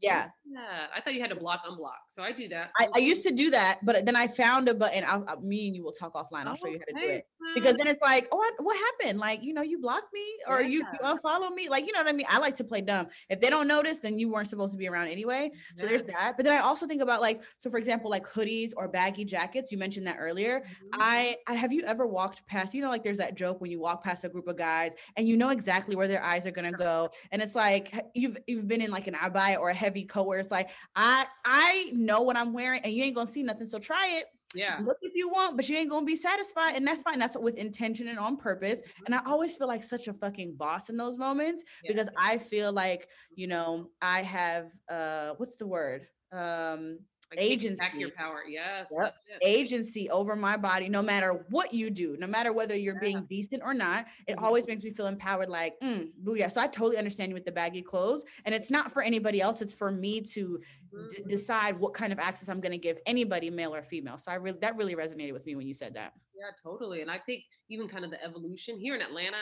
Yeah. 0.00 0.28
Yeah. 0.44 0.86
I 0.94 1.00
thought 1.00 1.14
you 1.14 1.20
had 1.20 1.30
to 1.30 1.36
block, 1.36 1.62
unblock. 1.68 2.00
So 2.10 2.22
I 2.22 2.32
do 2.32 2.48
that. 2.48 2.70
I, 2.78 2.88
I 2.94 2.98
used 2.98 3.26
to 3.26 3.32
do 3.32 3.50
that, 3.50 3.78
but 3.84 4.06
then 4.06 4.16
I 4.16 4.26
found 4.26 4.68
a 4.68 4.74
button. 4.74 5.04
I'll, 5.06 5.24
I'll, 5.28 5.40
me 5.40 5.66
and 5.66 5.76
you 5.76 5.84
will 5.84 5.92
talk 5.92 6.14
offline. 6.14 6.46
I'll 6.46 6.54
show 6.54 6.68
you 6.68 6.78
how 6.78 7.00
to 7.00 7.06
do 7.06 7.12
it. 7.12 7.26
Because 7.54 7.76
then 7.76 7.86
it's 7.86 8.02
like, 8.02 8.28
oh, 8.32 8.36
what, 8.36 8.54
what 8.58 8.76
happened? 8.76 9.18
Like, 9.20 9.42
you 9.42 9.54
know, 9.54 9.62
you 9.62 9.80
blocked 9.80 10.12
me 10.12 10.24
or 10.46 10.60
yeah. 10.60 10.68
you, 10.68 10.78
you 10.78 10.98
unfollow 11.04 11.50
me. 11.52 11.68
Like, 11.68 11.86
you 11.86 11.92
know 11.92 12.00
what 12.00 12.08
I 12.08 12.12
mean? 12.12 12.26
I 12.28 12.38
like 12.38 12.56
to 12.56 12.64
play 12.64 12.80
dumb. 12.80 13.06
If 13.30 13.40
they 13.40 13.50
don't 13.50 13.68
notice, 13.68 13.98
then 13.98 14.18
you 14.18 14.30
weren't 14.30 14.48
supposed 14.48 14.72
to 14.72 14.78
be 14.78 14.88
around 14.88 15.08
anyway. 15.08 15.50
So 15.76 15.86
there's 15.86 16.02
that. 16.04 16.34
But 16.36 16.44
then 16.44 16.54
I 16.54 16.60
also 16.60 16.86
think 16.86 17.02
about 17.02 17.20
like, 17.20 17.42
so 17.56 17.70
for 17.70 17.78
example, 17.78 18.10
like 18.10 18.26
hoodies 18.26 18.72
or 18.76 18.88
baggy 18.88 19.24
jackets. 19.24 19.72
You 19.72 19.78
mentioned 19.78 20.06
that 20.06 20.16
earlier. 20.18 20.60
Mm-hmm. 20.60 21.00
I, 21.00 21.36
I 21.46 21.54
have 21.54 21.72
you 21.72 21.82
ever 21.82 22.06
walked 22.06 22.46
past, 22.46 22.74
you 22.74 22.82
know, 22.82 22.88
like 22.88 23.04
there's 23.04 23.18
that 23.18 23.34
joke 23.34 23.60
when 23.60 23.70
you 23.70 23.80
walk 23.80 24.04
past 24.04 24.24
a 24.24 24.28
group 24.28 24.48
of 24.48 24.56
guys 24.56 24.92
and 25.16 25.28
you 25.28 25.36
know 25.36 25.50
exactly 25.50 25.96
where 25.96 26.08
their 26.08 26.22
eyes 26.22 26.46
are 26.46 26.50
gonna 26.50 26.72
go. 26.72 27.10
And 27.32 27.40
it's 27.40 27.54
like 27.54 27.94
you've 28.14 28.36
you've 28.46 28.68
been 28.68 28.80
in 28.80 28.90
like 28.90 29.06
an 29.06 29.14
or 29.58 29.70
a 29.70 29.74
heavy 29.74 30.04
coat 30.04 30.26
where 30.26 30.38
it's 30.38 30.50
like, 30.50 30.70
I 30.96 31.26
I 31.44 31.92
know 31.94 32.22
what 32.22 32.36
I'm 32.36 32.52
wearing 32.52 32.80
and 32.82 32.92
you 32.92 33.04
ain't 33.04 33.14
gonna 33.14 33.26
see 33.26 33.42
nothing. 33.42 33.66
So 33.66 33.78
try 33.78 34.18
it. 34.18 34.26
Yeah. 34.54 34.80
Look 34.82 34.96
if 35.02 35.12
you 35.14 35.28
want, 35.28 35.56
but 35.56 35.68
you 35.68 35.76
ain't 35.76 35.90
gonna 35.90 36.06
be 36.06 36.16
satisfied. 36.16 36.74
And 36.74 36.86
that's 36.86 37.02
fine. 37.02 37.18
That's 37.18 37.36
with 37.36 37.56
intention 37.56 38.08
and 38.08 38.18
on 38.18 38.36
purpose. 38.36 38.80
And 39.04 39.14
I 39.14 39.18
mm-hmm. 39.18 39.30
always 39.30 39.56
feel 39.56 39.68
like 39.68 39.82
such 39.82 40.08
a 40.08 40.14
fucking 40.14 40.54
boss 40.54 40.88
in 40.88 40.96
those 40.96 41.18
moments 41.18 41.64
yeah. 41.84 41.92
because 41.92 42.08
I 42.16 42.38
feel 42.38 42.72
like, 42.72 43.08
you 43.34 43.46
know, 43.46 43.90
I 44.00 44.22
have 44.22 44.70
uh 44.90 45.34
what's 45.36 45.56
the 45.56 45.66
word? 45.66 46.06
Um 46.32 47.00
like 47.30 47.40
agency 47.40 47.78
back 47.78 47.94
your 47.94 48.10
power 48.10 48.40
yes 48.48 48.88
yep. 48.90 49.14
agency 49.42 50.08
over 50.10 50.34
my 50.34 50.56
body 50.56 50.88
no 50.88 51.02
matter 51.02 51.44
what 51.50 51.72
you 51.72 51.90
do 51.90 52.16
no 52.18 52.26
matter 52.26 52.52
whether 52.52 52.74
you're 52.74 52.94
yeah. 52.94 53.00
being 53.00 53.26
decent 53.28 53.62
or 53.64 53.74
not 53.74 54.06
it 54.26 54.36
mm-hmm. 54.36 54.44
always 54.44 54.66
makes 54.66 54.82
me 54.82 54.90
feel 54.90 55.06
empowered 55.06 55.48
like 55.48 55.74
mm, 55.82 56.08
booyah 56.24 56.50
so 56.50 56.60
i 56.60 56.66
totally 56.66 56.96
understand 56.96 57.30
you 57.30 57.34
with 57.34 57.44
the 57.44 57.52
baggy 57.52 57.82
clothes 57.82 58.24
and 58.44 58.54
it's 58.54 58.70
not 58.70 58.92
for 58.92 59.02
anybody 59.02 59.40
else 59.40 59.60
it's 59.60 59.74
for 59.74 59.90
me 59.90 60.20
to 60.20 60.60
mm-hmm. 60.94 61.06
d- 61.08 61.24
decide 61.26 61.78
what 61.78 61.92
kind 61.92 62.12
of 62.12 62.18
access 62.18 62.48
i'm 62.48 62.60
going 62.60 62.72
to 62.72 62.78
give 62.78 62.98
anybody 63.06 63.50
male 63.50 63.74
or 63.74 63.82
female 63.82 64.18
so 64.18 64.30
i 64.30 64.34
really 64.34 64.58
that 64.60 64.76
really 64.76 64.94
resonated 64.94 65.32
with 65.32 65.44
me 65.46 65.54
when 65.54 65.66
you 65.66 65.74
said 65.74 65.94
that 65.94 66.12
yeah 66.34 66.50
totally 66.62 67.02
and 67.02 67.10
i 67.10 67.18
think 67.18 67.44
even 67.68 67.88
kind 67.88 68.04
of 68.04 68.10
the 68.10 68.22
evolution 68.24 68.78
here 68.78 68.94
in 68.94 69.02
atlanta 69.02 69.36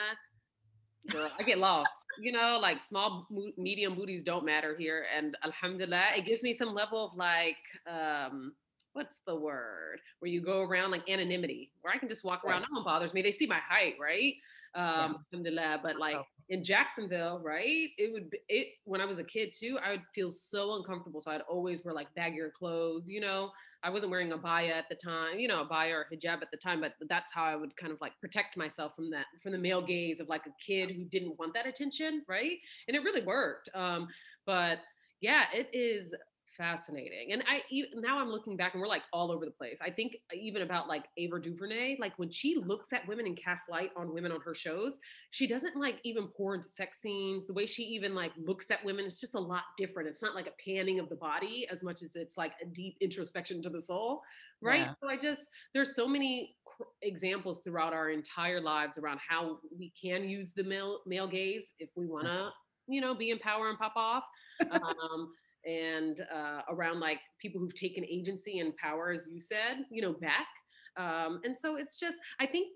Girl, 1.09 1.31
I 1.39 1.43
get 1.43 1.57
lost. 1.57 1.89
You 2.19 2.31
know, 2.31 2.57
like 2.61 2.81
small, 2.81 3.27
medium 3.57 3.95
booties 3.95 4.23
don't 4.23 4.45
matter 4.45 4.75
here. 4.77 5.05
And 5.15 5.37
alhamdulillah, 5.43 6.15
it 6.17 6.25
gives 6.25 6.43
me 6.43 6.53
some 6.53 6.73
level 6.73 7.11
of 7.11 7.17
like, 7.17 7.57
um, 7.85 8.53
what's 8.93 9.17
the 9.27 9.35
word? 9.35 9.99
Where 10.19 10.31
you 10.31 10.41
go 10.41 10.61
around 10.61 10.91
like 10.91 11.07
anonymity, 11.07 11.69
where 11.81 11.93
I 11.93 11.97
can 11.97 12.09
just 12.09 12.23
walk 12.23 12.43
around. 12.43 12.61
Right. 12.61 12.69
No 12.71 12.77
one 12.79 12.85
bothers 12.85 13.13
me. 13.13 13.21
They 13.21 13.31
see 13.31 13.45
my 13.45 13.59
height, 13.59 13.95
right? 14.01 14.33
Um, 14.73 14.83
yeah. 14.83 15.13
alhamdulillah. 15.31 15.79
But 15.83 15.97
like 15.97 16.15
so. 16.15 16.25
in 16.49 16.63
Jacksonville, 16.63 17.39
right? 17.43 17.89
It 17.97 18.11
would 18.11 18.31
be, 18.31 18.39
it 18.49 18.67
when 18.85 18.99
I 18.99 19.05
was 19.05 19.19
a 19.19 19.23
kid 19.23 19.53
too, 19.53 19.77
I 19.85 19.91
would 19.91 20.03
feel 20.15 20.31
so 20.31 20.75
uncomfortable. 20.75 21.21
So 21.21 21.31
I'd 21.31 21.41
always 21.41 21.85
wear 21.85 21.93
like 21.93 22.07
baggier 22.17 22.51
clothes, 22.51 23.07
you 23.07 23.21
know. 23.21 23.51
I 23.83 23.89
wasn't 23.89 24.11
wearing 24.11 24.31
abaya 24.31 24.71
at 24.71 24.89
the 24.89 24.95
time, 24.95 25.39
you 25.39 25.47
know, 25.47 25.63
abaya 25.63 25.93
or 25.93 26.07
hijab 26.11 26.41
at 26.41 26.51
the 26.51 26.57
time, 26.57 26.81
but 26.81 26.93
that's 27.09 27.31
how 27.31 27.43
I 27.43 27.55
would 27.55 27.75
kind 27.77 27.93
of 27.93 27.99
like 28.01 28.13
protect 28.19 28.57
myself 28.57 28.93
from 28.95 29.09
that, 29.11 29.25
from 29.41 29.51
the 29.51 29.57
male 29.57 29.81
gaze 29.81 30.19
of 30.19 30.29
like 30.29 30.45
a 30.47 30.53
kid 30.65 30.91
who 30.91 31.05
didn't 31.05 31.37
want 31.37 31.53
that 31.53 31.67
attention, 31.67 32.23
right? 32.27 32.57
And 32.87 32.97
it 32.97 33.03
really 33.03 33.23
worked. 33.23 33.69
Um, 33.75 34.07
but 34.45 34.79
yeah, 35.21 35.43
it 35.53 35.69
is 35.73 36.13
fascinating. 36.57 37.31
And 37.31 37.43
I 37.47 37.61
now 37.95 38.19
I'm 38.19 38.29
looking 38.29 38.57
back 38.57 38.73
and 38.73 38.81
we're 38.81 38.87
like 38.87 39.03
all 39.13 39.31
over 39.31 39.45
the 39.45 39.51
place. 39.51 39.77
I 39.81 39.89
think 39.89 40.17
even 40.33 40.61
about 40.61 40.87
like 40.87 41.05
Ava 41.17 41.39
DuVernay, 41.39 41.97
like 41.99 42.17
when 42.17 42.31
she 42.31 42.57
looks 42.57 42.91
at 42.93 43.07
women 43.07 43.25
and 43.25 43.37
casts 43.37 43.69
light 43.69 43.91
on 43.95 44.13
women 44.13 44.31
on 44.31 44.41
her 44.41 44.55
shows, 44.55 44.97
she 45.31 45.47
doesn't 45.47 45.77
like 45.77 45.99
even 46.03 46.27
pour 46.27 46.55
into 46.55 46.67
sex 46.67 46.99
scenes. 47.01 47.47
The 47.47 47.53
way 47.53 47.65
she 47.65 47.83
even 47.83 48.15
like 48.15 48.31
looks 48.37 48.71
at 48.71 48.83
women, 48.83 49.05
it's 49.05 49.21
just 49.21 49.35
a 49.35 49.39
lot 49.39 49.63
different. 49.77 50.09
It's 50.09 50.23
not 50.23 50.35
like 50.35 50.47
a 50.47 50.69
panning 50.69 50.99
of 50.99 51.09
the 51.09 51.15
body 51.15 51.67
as 51.71 51.83
much 51.83 52.01
as 52.01 52.11
it's 52.15 52.37
like 52.37 52.53
a 52.61 52.65
deep 52.65 52.97
introspection 53.01 53.61
to 53.61 53.69
the 53.69 53.81
soul, 53.81 54.21
right? 54.61 54.81
Yeah. 54.81 54.93
So 55.01 55.09
I 55.09 55.17
just 55.17 55.41
there's 55.73 55.95
so 55.95 56.07
many 56.07 56.55
examples 57.01 57.61
throughout 57.63 57.93
our 57.93 58.09
entire 58.09 58.61
lives 58.61 58.97
around 58.97 59.19
how 59.27 59.59
we 59.77 59.91
can 59.99 60.27
use 60.27 60.53
the 60.55 60.63
male 60.63 60.99
male 61.05 61.27
gaze 61.27 61.71
if 61.79 61.89
we 61.95 62.05
want 62.05 62.25
to, 62.25 62.49
you 62.87 63.01
know, 63.01 63.15
be 63.15 63.31
in 63.31 63.39
power 63.39 63.69
and 63.69 63.77
pop 63.77 63.93
off. 63.95 64.23
Um, 64.71 65.31
and 65.67 66.21
uh, 66.33 66.61
around 66.69 66.99
like 67.01 67.19
people 67.41 67.59
who've 67.59 67.75
taken 67.75 68.05
agency 68.05 68.59
and 68.59 68.75
power, 68.77 69.11
as 69.11 69.27
you 69.29 69.41
said, 69.41 69.85
you 69.91 70.01
know, 70.01 70.13
back. 70.13 70.47
Um, 70.95 71.41
and 71.43 71.55
so 71.55 71.75
it's 71.75 71.99
just, 71.99 72.17
I 72.39 72.47
think 72.47 72.69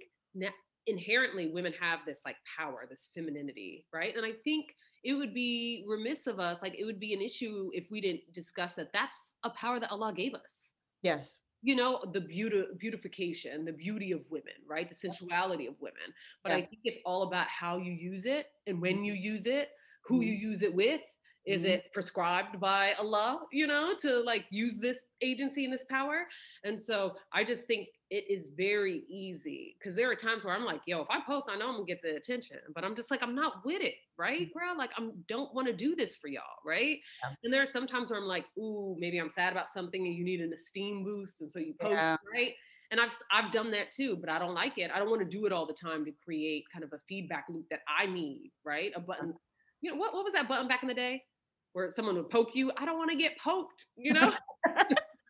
inherently 0.85 1.47
women 1.47 1.73
have 1.79 1.99
this 2.05 2.19
like 2.25 2.35
power, 2.57 2.85
this 2.89 3.09
femininity, 3.15 3.85
right? 3.93 4.15
And 4.15 4.25
I 4.25 4.33
think 4.43 4.65
it 5.03 5.13
would 5.13 5.33
be 5.33 5.85
remiss 5.87 6.27
of 6.27 6.39
us, 6.39 6.61
like 6.61 6.75
it 6.77 6.85
would 6.85 6.99
be 6.99 7.13
an 7.13 7.21
issue 7.21 7.69
if 7.73 7.85
we 7.89 8.01
didn't 8.01 8.21
discuss 8.33 8.73
that 8.75 8.91
that's 8.93 9.33
a 9.43 9.49
power 9.51 9.79
that 9.79 9.89
Allah 9.89 10.13
gave 10.13 10.35
us. 10.35 10.69
Yes. 11.01 11.39
You 11.63 11.75
know, 11.75 12.03
the 12.11 12.21
beauty, 12.21 12.63
beautification, 12.77 13.65
the 13.65 13.71
beauty 13.71 14.11
of 14.11 14.21
women, 14.29 14.53
right? 14.67 14.89
The 14.89 14.95
sensuality 14.95 15.67
of 15.67 15.75
women. 15.79 16.13
But 16.43 16.51
yeah. 16.51 16.57
I 16.57 16.61
think 16.61 16.81
it's 16.83 16.99
all 17.05 17.23
about 17.23 17.47
how 17.47 17.77
you 17.77 17.93
use 17.93 18.25
it 18.25 18.47
and 18.67 18.81
when 18.81 19.03
you 19.03 19.13
use 19.13 19.45
it, 19.45 19.69
who 20.05 20.15
mm-hmm. 20.15 20.23
you 20.23 20.33
use 20.33 20.61
it 20.61 20.73
with, 20.73 21.01
is 21.45 21.61
mm-hmm. 21.61 21.71
it 21.71 21.85
prescribed 21.93 22.59
by 22.59 22.93
Allah, 22.99 23.41
you 23.51 23.67
know, 23.67 23.95
to 24.01 24.19
like 24.21 24.45
use 24.51 24.77
this 24.77 25.03
agency 25.21 25.65
and 25.65 25.73
this 25.73 25.85
power? 25.89 26.27
And 26.63 26.79
so 26.79 27.15
I 27.33 27.43
just 27.43 27.65
think 27.65 27.87
it 28.11 28.25
is 28.29 28.49
very 28.55 29.03
easy 29.09 29.75
because 29.79 29.95
there 29.95 30.11
are 30.11 30.15
times 30.15 30.43
where 30.43 30.53
I'm 30.53 30.65
like, 30.65 30.81
yo, 30.85 31.01
if 31.01 31.07
I 31.09 31.19
post, 31.25 31.49
I 31.49 31.55
know 31.55 31.69
I'm 31.69 31.75
gonna 31.75 31.85
get 31.85 32.01
the 32.03 32.15
attention, 32.15 32.57
but 32.75 32.83
I'm 32.83 32.95
just 32.95 33.09
like, 33.09 33.23
I'm 33.23 33.33
not 33.33 33.65
with 33.65 33.81
it, 33.81 33.95
right, 34.17 34.41
mm-hmm. 34.41 34.51
bro? 34.53 34.77
Like, 34.77 34.91
I 34.97 35.09
don't 35.27 35.53
want 35.55 35.67
to 35.67 35.73
do 35.73 35.95
this 35.95 36.15
for 36.15 36.27
y'all, 36.27 36.43
right? 36.65 36.97
Yeah. 37.23 37.29
And 37.43 37.53
there 37.53 37.61
are 37.61 37.67
some 37.67 37.87
times 37.87 38.11
where 38.11 38.19
I'm 38.19 38.27
like, 38.27 38.45
ooh, 38.57 38.95
maybe 38.99 39.17
I'm 39.17 39.29
sad 39.29 39.51
about 39.53 39.69
something 39.73 40.05
and 40.05 40.13
you 40.13 40.23
need 40.23 40.41
an 40.41 40.53
esteem 40.53 41.03
boost, 41.03 41.41
and 41.41 41.51
so 41.51 41.59
you 41.59 41.73
post, 41.79 41.93
yeah. 41.93 42.17
right? 42.33 42.53
And 42.91 42.99
I've 42.99 43.17
I've 43.31 43.51
done 43.53 43.71
that 43.71 43.89
too, 43.89 44.17
but 44.19 44.29
I 44.29 44.37
don't 44.37 44.53
like 44.53 44.77
it. 44.77 44.91
I 44.93 44.99
don't 44.99 45.09
want 45.09 45.21
to 45.21 45.37
do 45.37 45.45
it 45.45 45.53
all 45.53 45.65
the 45.65 45.73
time 45.73 46.03
to 46.03 46.11
create 46.23 46.65
kind 46.71 46.83
of 46.83 46.91
a 46.91 46.99
feedback 47.07 47.45
loop 47.49 47.65
that 47.71 47.79
I 47.87 48.05
need, 48.05 48.51
right? 48.65 48.91
A 48.95 48.99
button. 48.99 49.33
You 49.81 49.91
know 49.91 49.97
what? 49.97 50.13
What 50.13 50.23
was 50.23 50.33
that 50.33 50.47
button 50.47 50.67
back 50.67 50.83
in 50.83 50.87
the 50.87 50.93
day? 50.93 51.23
where 51.73 51.89
someone 51.91 52.15
would 52.15 52.29
poke 52.29 52.53
you. 52.53 52.71
I 52.77 52.85
don't 52.85 52.97
want 52.97 53.11
to 53.11 53.17
get 53.17 53.37
poked, 53.37 53.85
you 53.95 54.13
know? 54.13 54.33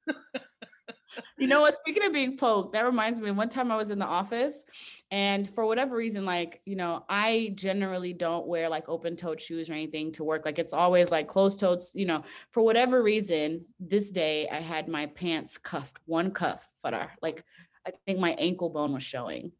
you 1.37 1.47
know 1.47 1.61
what? 1.61 1.75
Speaking 1.75 2.03
of 2.03 2.13
being 2.13 2.37
poked, 2.37 2.73
that 2.73 2.85
reminds 2.85 3.19
me. 3.19 3.31
One 3.31 3.49
time 3.49 3.71
I 3.71 3.75
was 3.75 3.91
in 3.91 3.99
the 3.99 4.05
office, 4.05 4.63
and 5.11 5.47
for 5.53 5.65
whatever 5.65 5.95
reason, 5.95 6.25
like 6.25 6.61
you 6.65 6.75
know, 6.75 7.05
I 7.09 7.51
generally 7.55 8.13
don't 8.13 8.47
wear 8.47 8.69
like 8.69 8.89
open-toed 8.89 9.41
shoes 9.41 9.69
or 9.69 9.73
anything 9.73 10.11
to 10.13 10.23
work. 10.23 10.45
Like 10.45 10.59
it's 10.59 10.73
always 10.73 11.11
like 11.11 11.27
closed-toed. 11.27 11.79
You 11.93 12.05
know, 12.05 12.23
for 12.51 12.63
whatever 12.63 13.03
reason, 13.03 13.65
this 13.79 14.09
day 14.09 14.47
I 14.49 14.57
had 14.57 14.87
my 14.87 15.05
pants 15.07 15.57
cuffed, 15.57 15.99
one 16.05 16.31
cuff, 16.31 16.67
for 16.81 16.93
uh, 16.93 17.07
like 17.21 17.43
I 17.85 17.91
think 18.05 18.19
my 18.19 18.31
ankle 18.33 18.69
bone 18.69 18.93
was 18.93 19.03
showing. 19.03 19.51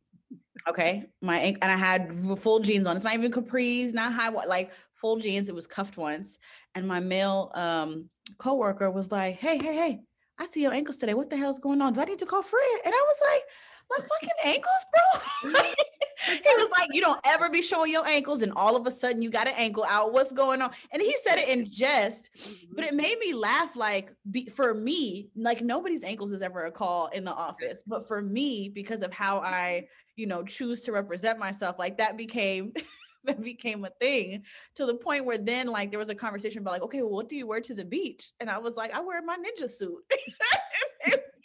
Okay, 0.68 1.08
my 1.22 1.38
and 1.40 1.72
I 1.72 1.78
had 1.78 2.14
full 2.14 2.60
jeans 2.60 2.88
on. 2.88 2.96
It's 2.96 3.06
not 3.06 3.14
even 3.14 3.32
capris, 3.32 3.94
not 3.94 4.14
high, 4.14 4.30
like 4.30 4.72
full 4.94 5.18
jeans. 5.18 5.50
It 5.50 5.56
was 5.56 5.68
cuffed 5.68 5.98
once, 5.98 6.38
and 6.76 6.88
my 6.88 7.00
male 7.00 7.52
um 7.56 8.10
coworker 8.38 8.92
was 8.92 9.12
like, 9.12 9.36
"Hey, 9.36 9.58
hey, 9.58 9.76
hey, 9.76 10.00
I 10.40 10.46
see 10.46 10.62
your 10.62 10.74
ankles 10.74 10.98
today. 10.98 11.14
What 11.14 11.30
the 11.30 11.38
hell's 11.38 11.60
going 11.60 11.82
on? 11.82 11.94
Do 11.94 12.02
I 12.02 12.06
need 12.06 12.20
to 12.20 12.26
call 12.26 12.44
Fred?" 12.44 12.80
And 12.86 12.94
I 12.94 13.06
was 13.08 13.22
like, 13.32 13.44
"My 13.90 14.08
fucking 14.08 14.56
ankles, 14.56 14.86
bro." 14.94 15.74
he 16.26 16.56
was 16.58 16.70
like, 16.78 16.90
"You 16.92 17.02
don't 17.02 17.20
ever 17.26 17.50
be 17.50 17.62
showing 17.62 17.92
your 17.92 18.06
ankles, 18.08 18.42
and 18.42 18.52
all 18.56 18.76
of 18.76 18.86
a 18.88 18.92
sudden 18.92 19.22
you 19.22 19.30
got 19.30 19.48
an 19.48 19.54
ankle 19.58 19.86
out. 19.88 20.14
What's 20.14 20.32
going 20.32 20.62
on?" 20.62 20.72
And 20.92 21.02
he 21.02 21.16
said 21.24 21.38
it 21.38 21.50
in 21.50 21.70
jest, 21.70 22.30
but 22.74 22.84
it 22.84 22.94
made 22.94 23.18
me 23.20 23.34
laugh. 23.34 23.76
Like, 23.76 24.14
be, 24.30 24.46
for 24.46 24.74
me, 24.74 25.30
like 25.36 25.62
nobody's 25.62 26.04
ankles 26.04 26.32
is 26.32 26.42
ever 26.42 26.66
a 26.66 26.72
call 26.72 27.08
in 27.08 27.24
the 27.24 27.34
office, 27.34 27.84
but 27.86 28.08
for 28.08 28.22
me, 28.22 28.70
because 28.70 29.02
of 29.02 29.14
how 29.14 29.40
I, 29.40 29.88
you 30.16 30.28
know, 30.28 30.44
choose 30.44 30.82
to 30.84 30.92
represent 30.92 31.40
myself, 31.40 31.78
like 31.80 31.98
that 31.98 32.18
became. 32.18 32.74
that 33.24 33.42
became 33.42 33.86
a 33.86 33.90
thing 34.00 34.44
to 34.76 34.86
the 34.88 34.96
point 34.96 35.26
where 35.26 35.38
then 35.38 35.68
like 35.68 35.92
there 35.92 36.00
was 36.00 36.10
a 36.10 36.16
conversation 36.16 36.60
about 36.62 36.72
like 36.72 36.82
okay 36.82 37.02
well 37.02 37.12
what 37.12 37.30
do 37.30 37.36
you 37.36 37.46
wear 37.46 37.62
to 37.62 37.76
the 37.76 37.86
beach 37.86 38.32
and 38.40 38.50
i 38.50 38.58
was 38.58 38.76
like 38.76 38.92
i 38.96 39.00
wear 39.00 39.22
my 39.22 39.38
ninja 39.38 39.70
suit 39.70 40.04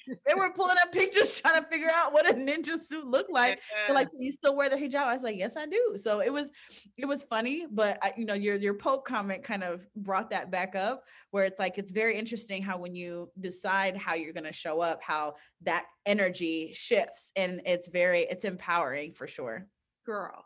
they 0.06 0.34
were 0.34 0.50
pulling 0.50 0.76
up 0.82 0.92
pictures 0.92 1.40
trying 1.40 1.62
to 1.62 1.68
figure 1.68 1.90
out 1.94 2.12
what 2.12 2.28
a 2.28 2.34
ninja 2.34 2.78
suit 2.78 3.06
looked 3.06 3.32
like. 3.32 3.60
Like, 3.92 4.06
so 4.08 4.14
you 4.18 4.32
still 4.32 4.56
wear 4.56 4.68
the 4.68 4.76
hijab? 4.76 4.96
I 4.96 5.14
was 5.14 5.22
like, 5.22 5.36
yes, 5.36 5.56
I 5.56 5.66
do. 5.66 5.94
So 5.96 6.20
it 6.20 6.32
was, 6.32 6.50
it 6.96 7.06
was 7.06 7.24
funny, 7.24 7.66
but 7.70 7.98
I, 8.02 8.12
you 8.16 8.24
know, 8.24 8.34
your 8.34 8.56
your 8.56 8.74
poke 8.74 9.06
comment 9.06 9.42
kind 9.42 9.62
of 9.62 9.86
brought 9.96 10.30
that 10.30 10.50
back 10.50 10.74
up, 10.74 11.04
where 11.30 11.44
it's 11.44 11.58
like 11.58 11.78
it's 11.78 11.92
very 11.92 12.18
interesting 12.18 12.62
how 12.62 12.78
when 12.78 12.94
you 12.94 13.30
decide 13.40 13.96
how 13.96 14.14
you're 14.14 14.32
going 14.32 14.44
to 14.44 14.52
show 14.52 14.80
up, 14.80 15.02
how 15.02 15.34
that 15.62 15.84
energy 16.04 16.72
shifts, 16.74 17.32
and 17.36 17.62
it's 17.64 17.88
very, 17.88 18.22
it's 18.22 18.44
empowering 18.44 19.12
for 19.12 19.26
sure. 19.26 19.66
Girl, 20.04 20.44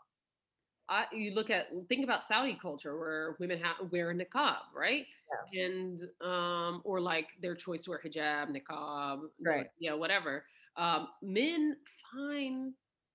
I, 0.91 1.05
you 1.13 1.33
look 1.33 1.49
at 1.49 1.69
think 1.87 2.03
about 2.03 2.23
Saudi 2.25 2.57
culture 2.61 2.99
where 2.99 3.37
women 3.39 3.57
have 3.59 3.91
wear 3.91 4.11
a 4.11 4.13
niqab, 4.13 4.57
right? 4.75 5.05
Yeah. 5.53 5.65
And 5.65 6.03
um, 6.21 6.81
or 6.83 6.99
like 6.99 7.27
their 7.41 7.55
choice 7.55 7.85
to 7.85 7.91
wear 7.91 8.01
hijab, 8.05 8.49
niqab, 8.49 9.21
right? 9.41 9.67
Yeah, 9.79 9.93
whatever. 9.93 10.43
Um, 10.75 11.07
men 11.21 11.77
find 12.11 12.73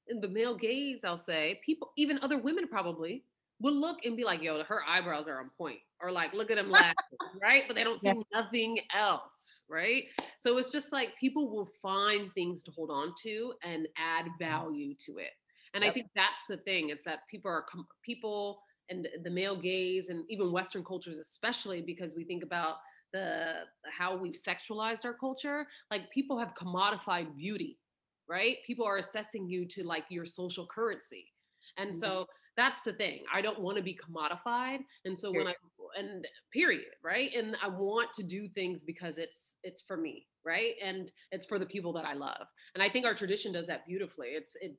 in 0.08 0.20
the 0.20 0.28
male 0.28 0.56
gaze, 0.56 1.04
I'll 1.04 1.18
say, 1.18 1.60
people, 1.64 1.92
even 1.98 2.18
other 2.22 2.38
women 2.38 2.66
probably 2.66 3.24
will 3.60 3.74
look 3.74 3.98
and 4.06 4.16
be 4.16 4.24
like, 4.24 4.42
"Yo, 4.42 4.62
her 4.62 4.80
eyebrows 4.88 5.28
are 5.28 5.38
on 5.38 5.50
point," 5.58 5.80
or 6.00 6.10
like, 6.10 6.32
"Look 6.32 6.50
at 6.50 6.56
them 6.56 6.70
lashes," 6.70 6.96
right? 7.42 7.64
But 7.66 7.76
they 7.76 7.84
don't 7.84 8.00
see 8.00 8.08
yeah. 8.08 8.40
nothing 8.40 8.78
else, 8.94 9.60
right? 9.68 10.04
So 10.40 10.56
it's 10.56 10.72
just 10.72 10.92
like 10.92 11.10
people 11.20 11.50
will 11.50 11.68
find 11.82 12.32
things 12.32 12.62
to 12.64 12.70
hold 12.70 12.90
on 12.90 13.12
to 13.24 13.52
and 13.62 13.86
add 13.98 14.26
value 14.38 14.94
to 15.06 15.18
it. 15.18 15.32
And 15.76 15.84
yep. 15.84 15.90
I 15.90 15.94
think 15.94 16.06
that's 16.16 16.42
the 16.48 16.56
thing. 16.56 16.88
It's 16.88 17.04
that 17.04 17.20
people 17.30 17.50
are 17.50 17.66
people 18.02 18.60
and 18.88 19.06
the 19.22 19.30
male 19.30 19.60
gaze 19.60 20.08
and 20.08 20.24
even 20.30 20.50
Western 20.50 20.82
cultures, 20.82 21.18
especially 21.18 21.82
because 21.82 22.14
we 22.16 22.24
think 22.24 22.42
about 22.42 22.76
the 23.12 23.52
how 23.98 24.16
we've 24.16 24.38
sexualized 24.48 25.04
our 25.04 25.12
culture. 25.12 25.66
Like 25.90 26.10
people 26.10 26.38
have 26.38 26.54
commodified 26.54 27.36
beauty, 27.36 27.78
right? 28.26 28.56
People 28.66 28.86
are 28.86 28.96
assessing 28.96 29.48
you 29.48 29.66
to 29.68 29.84
like 29.84 30.04
your 30.08 30.24
social 30.24 30.66
currency. 30.66 31.26
And 31.76 31.90
mm-hmm. 31.90 31.98
so 31.98 32.26
that's 32.56 32.80
the 32.86 32.94
thing. 32.94 33.24
I 33.32 33.42
don't 33.42 33.60
want 33.60 33.76
to 33.76 33.82
be 33.82 33.98
commodified. 33.98 34.78
And 35.04 35.18
so 35.18 35.30
when 35.30 35.46
I 35.46 35.54
and 35.98 36.26
period, 36.52 36.86
right? 37.04 37.30
And 37.36 37.56
I 37.62 37.68
want 37.68 38.12
to 38.14 38.22
do 38.22 38.48
things 38.48 38.82
because 38.82 39.18
it's 39.18 39.56
it's 39.62 39.82
for 39.82 39.96
me, 39.96 40.26
right? 40.44 40.72
And 40.82 41.12
it's 41.32 41.46
for 41.46 41.58
the 41.58 41.66
people 41.66 41.92
that 41.94 42.06
I 42.06 42.14
love. 42.14 42.46
And 42.74 42.82
I 42.82 42.88
think 42.88 43.04
our 43.04 43.14
tradition 43.14 43.52
does 43.52 43.66
that 43.66 43.86
beautifully. 43.86 44.28
It's 44.28 44.52
it 44.60 44.76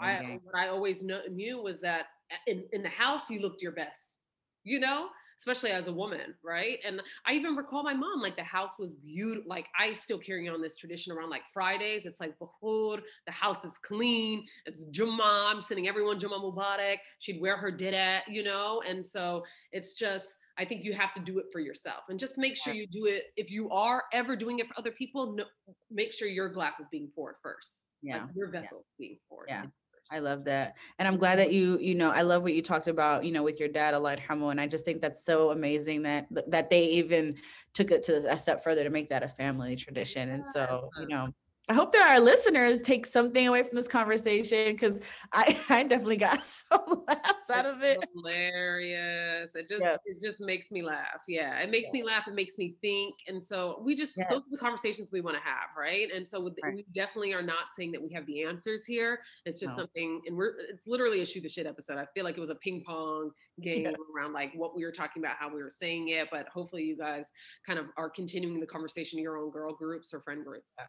I 0.00 0.12
mm-hmm. 0.12 0.36
what 0.42 0.56
I 0.56 0.68
always 0.68 1.02
know, 1.02 1.20
knew 1.30 1.62
was 1.62 1.80
that 1.80 2.06
eh, 2.30 2.52
in, 2.52 2.64
in 2.72 2.82
the 2.82 2.88
house 2.88 3.30
you 3.30 3.40
looked 3.40 3.62
your 3.62 3.72
best, 3.72 4.16
you 4.64 4.80
know, 4.80 5.08
especially 5.40 5.70
as 5.70 5.86
a 5.86 5.92
woman, 5.92 6.34
right? 6.44 6.78
And 6.86 7.00
I 7.26 7.32
even 7.32 7.56
recall 7.56 7.82
my 7.82 7.94
mom, 7.94 8.20
like 8.20 8.36
the 8.36 8.42
house 8.42 8.72
was 8.78 8.94
beautiful. 8.94 9.48
Like 9.48 9.68
I 9.78 9.94
still 9.94 10.18
carry 10.18 10.46
on 10.48 10.60
this 10.60 10.76
tradition 10.76 11.12
around 11.12 11.30
like 11.30 11.42
Fridays. 11.52 12.04
It's 12.04 12.20
like 12.20 12.34
Bahur, 12.38 13.00
the 13.26 13.32
house 13.32 13.64
is 13.64 13.72
clean. 13.82 14.44
It's 14.66 14.84
Jummah. 14.92 15.54
I'm 15.54 15.62
sending 15.62 15.88
everyone 15.88 16.20
Jummah 16.20 16.42
Mubarak. 16.42 16.96
She'd 17.20 17.40
wear 17.40 17.56
her 17.56 17.72
didat, 17.72 18.20
you 18.28 18.42
know? 18.42 18.82
And 18.86 19.06
so 19.06 19.42
it's 19.72 19.94
just, 19.94 20.28
I 20.58 20.66
think 20.66 20.84
you 20.84 20.92
have 20.92 21.14
to 21.14 21.20
do 21.20 21.38
it 21.38 21.46
for 21.50 21.60
yourself 21.60 22.00
and 22.10 22.18
just 22.18 22.36
make 22.36 22.54
sure 22.54 22.74
you 22.74 22.86
do 22.86 23.06
it. 23.06 23.24
If 23.36 23.50
you 23.50 23.70
are 23.70 24.02
ever 24.12 24.36
doing 24.36 24.58
it 24.58 24.66
for 24.68 24.74
other 24.78 24.90
people, 24.90 25.32
no, 25.32 25.44
make 25.90 26.12
sure 26.12 26.28
your 26.28 26.50
glass 26.50 26.74
is 26.78 26.86
being 26.90 27.08
poured 27.14 27.36
first. 27.42 27.84
Yeah. 28.02 28.24
Like 28.24 28.34
your 28.34 28.50
vessel 28.50 28.84
yeah. 28.98 29.06
being 29.06 29.18
poured. 29.26 29.46
Yeah. 29.48 29.64
I 30.10 30.18
love 30.18 30.44
that. 30.44 30.76
And 30.98 31.06
I'm 31.06 31.16
glad 31.16 31.38
that 31.38 31.52
you, 31.52 31.78
you 31.78 31.94
know, 31.94 32.10
I 32.10 32.22
love 32.22 32.42
what 32.42 32.52
you 32.52 32.62
talked 32.62 32.88
about, 32.88 33.24
you 33.24 33.30
know, 33.30 33.44
with 33.44 33.60
your 33.60 33.68
dad, 33.68 33.94
Allah 33.94 34.16
Hamo. 34.26 34.48
And 34.48 34.60
I 34.60 34.66
just 34.66 34.84
think 34.84 35.00
that's 35.00 35.24
so 35.24 35.50
amazing 35.50 36.02
that 36.02 36.26
that 36.48 36.68
they 36.68 36.84
even 36.86 37.36
took 37.74 37.92
it 37.92 38.02
to 38.04 38.28
a 38.28 38.36
step 38.36 38.64
further 38.64 38.82
to 38.82 38.90
make 38.90 39.08
that 39.10 39.22
a 39.22 39.28
family 39.28 39.76
tradition. 39.76 40.30
And 40.30 40.44
so, 40.44 40.90
you 40.98 41.06
know, 41.06 41.28
I 41.70 41.72
hope 41.72 41.92
that 41.92 42.02
our 42.02 42.18
listeners 42.18 42.82
take 42.82 43.06
something 43.06 43.46
away 43.46 43.62
from 43.62 43.76
this 43.76 43.86
conversation 43.86 44.72
because 44.72 45.00
I, 45.32 45.56
I 45.68 45.84
definitely 45.84 46.16
got 46.16 46.44
some 46.44 47.04
laughs 47.06 47.48
out 47.48 47.64
of 47.64 47.80
it. 47.84 48.04
Hilarious. 48.12 49.52
It 49.54 49.68
just 49.68 49.80
yes. 49.80 49.98
it 50.04 50.20
just 50.20 50.40
makes 50.40 50.72
me 50.72 50.82
laugh. 50.82 51.22
Yeah. 51.28 51.60
It 51.60 51.70
makes 51.70 51.90
yeah. 51.94 52.00
me 52.00 52.02
laugh. 52.02 52.26
It 52.26 52.34
makes 52.34 52.58
me 52.58 52.74
think. 52.80 53.14
And 53.28 53.42
so 53.42 53.80
we 53.84 53.94
just 53.94 54.16
yes. 54.18 54.26
those 54.28 54.40
are 54.40 54.50
the 54.50 54.58
conversations 54.58 55.10
we 55.12 55.20
want 55.20 55.36
to 55.36 55.42
have, 55.44 55.68
right? 55.78 56.08
And 56.12 56.28
so 56.28 56.42
right. 56.42 56.74
we 56.74 56.84
definitely 56.92 57.34
are 57.34 57.42
not 57.42 57.66
saying 57.78 57.92
that 57.92 58.02
we 58.02 58.12
have 58.14 58.26
the 58.26 58.42
answers 58.42 58.84
here. 58.84 59.20
It's 59.46 59.60
just 59.60 59.76
no. 59.76 59.84
something, 59.84 60.22
and 60.26 60.36
we're 60.36 60.54
it's 60.72 60.88
literally 60.88 61.20
a 61.20 61.24
shoot 61.24 61.44
the 61.44 61.48
shit 61.48 61.66
episode. 61.66 61.98
I 61.98 62.06
feel 62.14 62.24
like 62.24 62.36
it 62.36 62.40
was 62.40 62.50
a 62.50 62.56
ping 62.56 62.82
pong 62.84 63.30
game 63.62 63.84
yeah. 63.84 63.92
around 64.16 64.32
like 64.32 64.52
what 64.54 64.74
we 64.74 64.84
were 64.84 64.90
talking 64.90 65.22
about, 65.22 65.36
how 65.38 65.54
we 65.54 65.62
were 65.62 65.70
saying 65.70 66.08
it. 66.08 66.26
But 66.32 66.48
hopefully 66.48 66.82
you 66.82 66.96
guys 66.96 67.26
kind 67.64 67.78
of 67.78 67.86
are 67.96 68.10
continuing 68.10 68.58
the 68.58 68.66
conversation 68.66 69.20
in 69.20 69.22
your 69.22 69.38
own 69.38 69.52
girl 69.52 69.72
groups 69.72 70.12
or 70.12 70.20
friend 70.22 70.44
groups. 70.44 70.72
Yeah. 70.76 70.86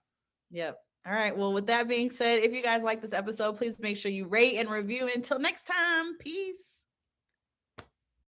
Yep. 0.52 0.78
All 1.06 1.14
right. 1.14 1.36
Well, 1.36 1.54
with 1.54 1.68
that 1.68 1.88
being 1.88 2.12
said, 2.12 2.44
if 2.44 2.54
you 2.54 2.62
guys 2.62 2.84
like 2.84 3.02
this 3.02 3.14
episode, 3.14 3.58
please 3.58 3.80
make 3.80 3.98
sure 3.98 4.12
you 4.12 4.28
rate 4.28 4.58
and 4.58 4.70
review. 4.70 5.10
Until 5.14 5.40
next 5.40 5.64
time, 5.64 6.18
peace. 6.20 6.81